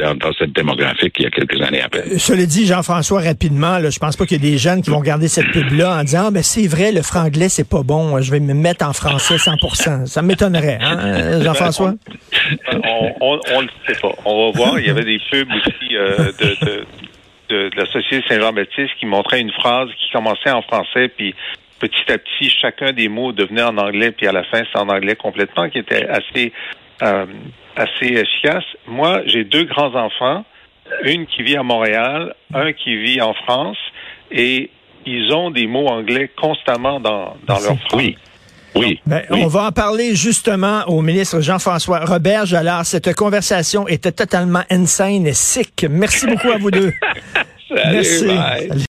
euh, 0.01 0.15
dans, 0.15 0.33
cette 0.33 0.53
démographique 0.53 1.15
il 1.19 1.25
y 1.25 1.27
a 1.27 1.31
quelques 1.31 1.61
années 1.61 1.83
après. 1.83 2.01
Euh, 2.01 2.19
cela 2.19 2.47
dit, 2.47 2.67
Jean-François, 2.67 3.21
rapidement, 3.21 3.79
là, 3.79 3.91
je 3.91 3.99
pense 3.99 4.17
pas 4.17 4.27
qu'il 4.27 4.43
y 4.43 4.47
ait 4.47 4.51
des 4.53 4.59
jeunes 4.59 4.83
qui 4.83 4.91
vont 4.91 5.01
garder 5.01 5.29
cette 5.29 5.51
pub-là 5.51 5.99
en 5.99 6.05
disant, 6.05 6.25
ah, 6.27 6.31
ben 6.31 6.43
c'est 6.43 6.67
vrai, 6.67 6.93
le 6.93 7.03
franglais, 7.03 7.49
c'est 7.49 7.69
pas 7.69 7.83
bon, 7.83 8.21
je 8.21 8.31
vais 8.31 8.41
me 8.41 8.55
mettre 8.55 8.87
en 8.87 8.93
français 8.93 9.37
100%. 9.37 10.07
Ça 10.07 10.23
m'étonnerait, 10.23 10.79
hein, 10.81 11.43
Jean-François? 11.43 11.95
On, 13.21 13.37
ne 13.37 13.63
le 13.63 13.69
sait 13.87 14.01
pas. 14.01 14.13
On 14.25 14.47
va 14.47 14.59
voir. 14.59 14.79
Il 14.79 14.87
y 14.87 14.91
avait 14.91 15.05
des 15.05 15.21
pubs 15.31 15.49
aussi 15.51 15.89
de, 15.91 16.85
de 17.49 17.71
la 17.77 17.87
Société 17.87 18.25
Saint-Jean-Baptiste 18.29 18.93
qui 18.99 19.07
montrait 19.07 19.41
une 19.41 19.53
phrase 19.53 19.89
qui 19.99 20.11
commençait 20.13 20.51
en 20.51 20.63
français, 20.63 21.09
puis 21.09 21.35
petit 21.83 22.13
à 22.13 22.19
petit, 22.19 22.49
chacun 22.49 22.93
des 22.93 23.09
mots 23.09 23.33
devenait 23.33 23.63
en 23.63 23.77
anglais, 23.77 24.13
puis 24.13 24.27
à 24.27 24.33
la 24.33 24.45
fin, 24.45 24.63
c'est 24.73 24.79
en 24.79 24.89
anglais 24.89 25.17
complètement, 25.17 25.69
qui 25.69 25.79
était 25.79 26.07
assez 26.07 26.53
euh, 27.03 27.27
assez 27.77 28.07
efficace. 28.07 28.65
Moi, 28.87 29.23
j'ai 29.27 29.45
deux 29.45 29.65
grands-enfants, 29.65 30.45
une 31.05 31.27
qui 31.27 31.43
vit 31.43 31.57
à 31.57 31.63
Montréal, 31.63 32.35
un 32.55 32.73
qui 32.73 32.97
vit 32.97 33.21
en 33.21 33.35
France, 33.35 33.79
et 34.31 34.71
ils 35.07 35.33
ont 35.33 35.51
des 35.51 35.67
mots 35.67 35.89
anglais 35.89 36.31
constamment 36.41 37.01
dans, 37.01 37.37
dans 37.47 37.59
leur 37.61 37.79
phrase. 37.81 37.95
Oui. 37.95 38.17
Oui, 38.75 39.01
ben, 39.05 39.23
On 39.31 39.49
va 39.49 39.67
en 39.67 39.73
parler 39.73 40.15
justement 40.15 40.83
au 40.87 41.03
ministre 41.03 41.41
Jean-François 41.41 42.07
Roberge. 42.07 42.55
Alors, 42.55 42.87
cette 42.87 43.15
conversation 43.15 43.87
était 43.87 44.13
totalement 44.13 44.63
insane 44.71 45.27
et 45.27 45.35
sick. 45.35 45.85
Merci 45.91 46.27
beaucoup 46.27 46.51
à 46.51 46.57
vous 46.57 46.71
deux. 46.71 46.93
Salut, 47.69 47.97
Merci. 47.97 48.27
bye. 48.27 48.71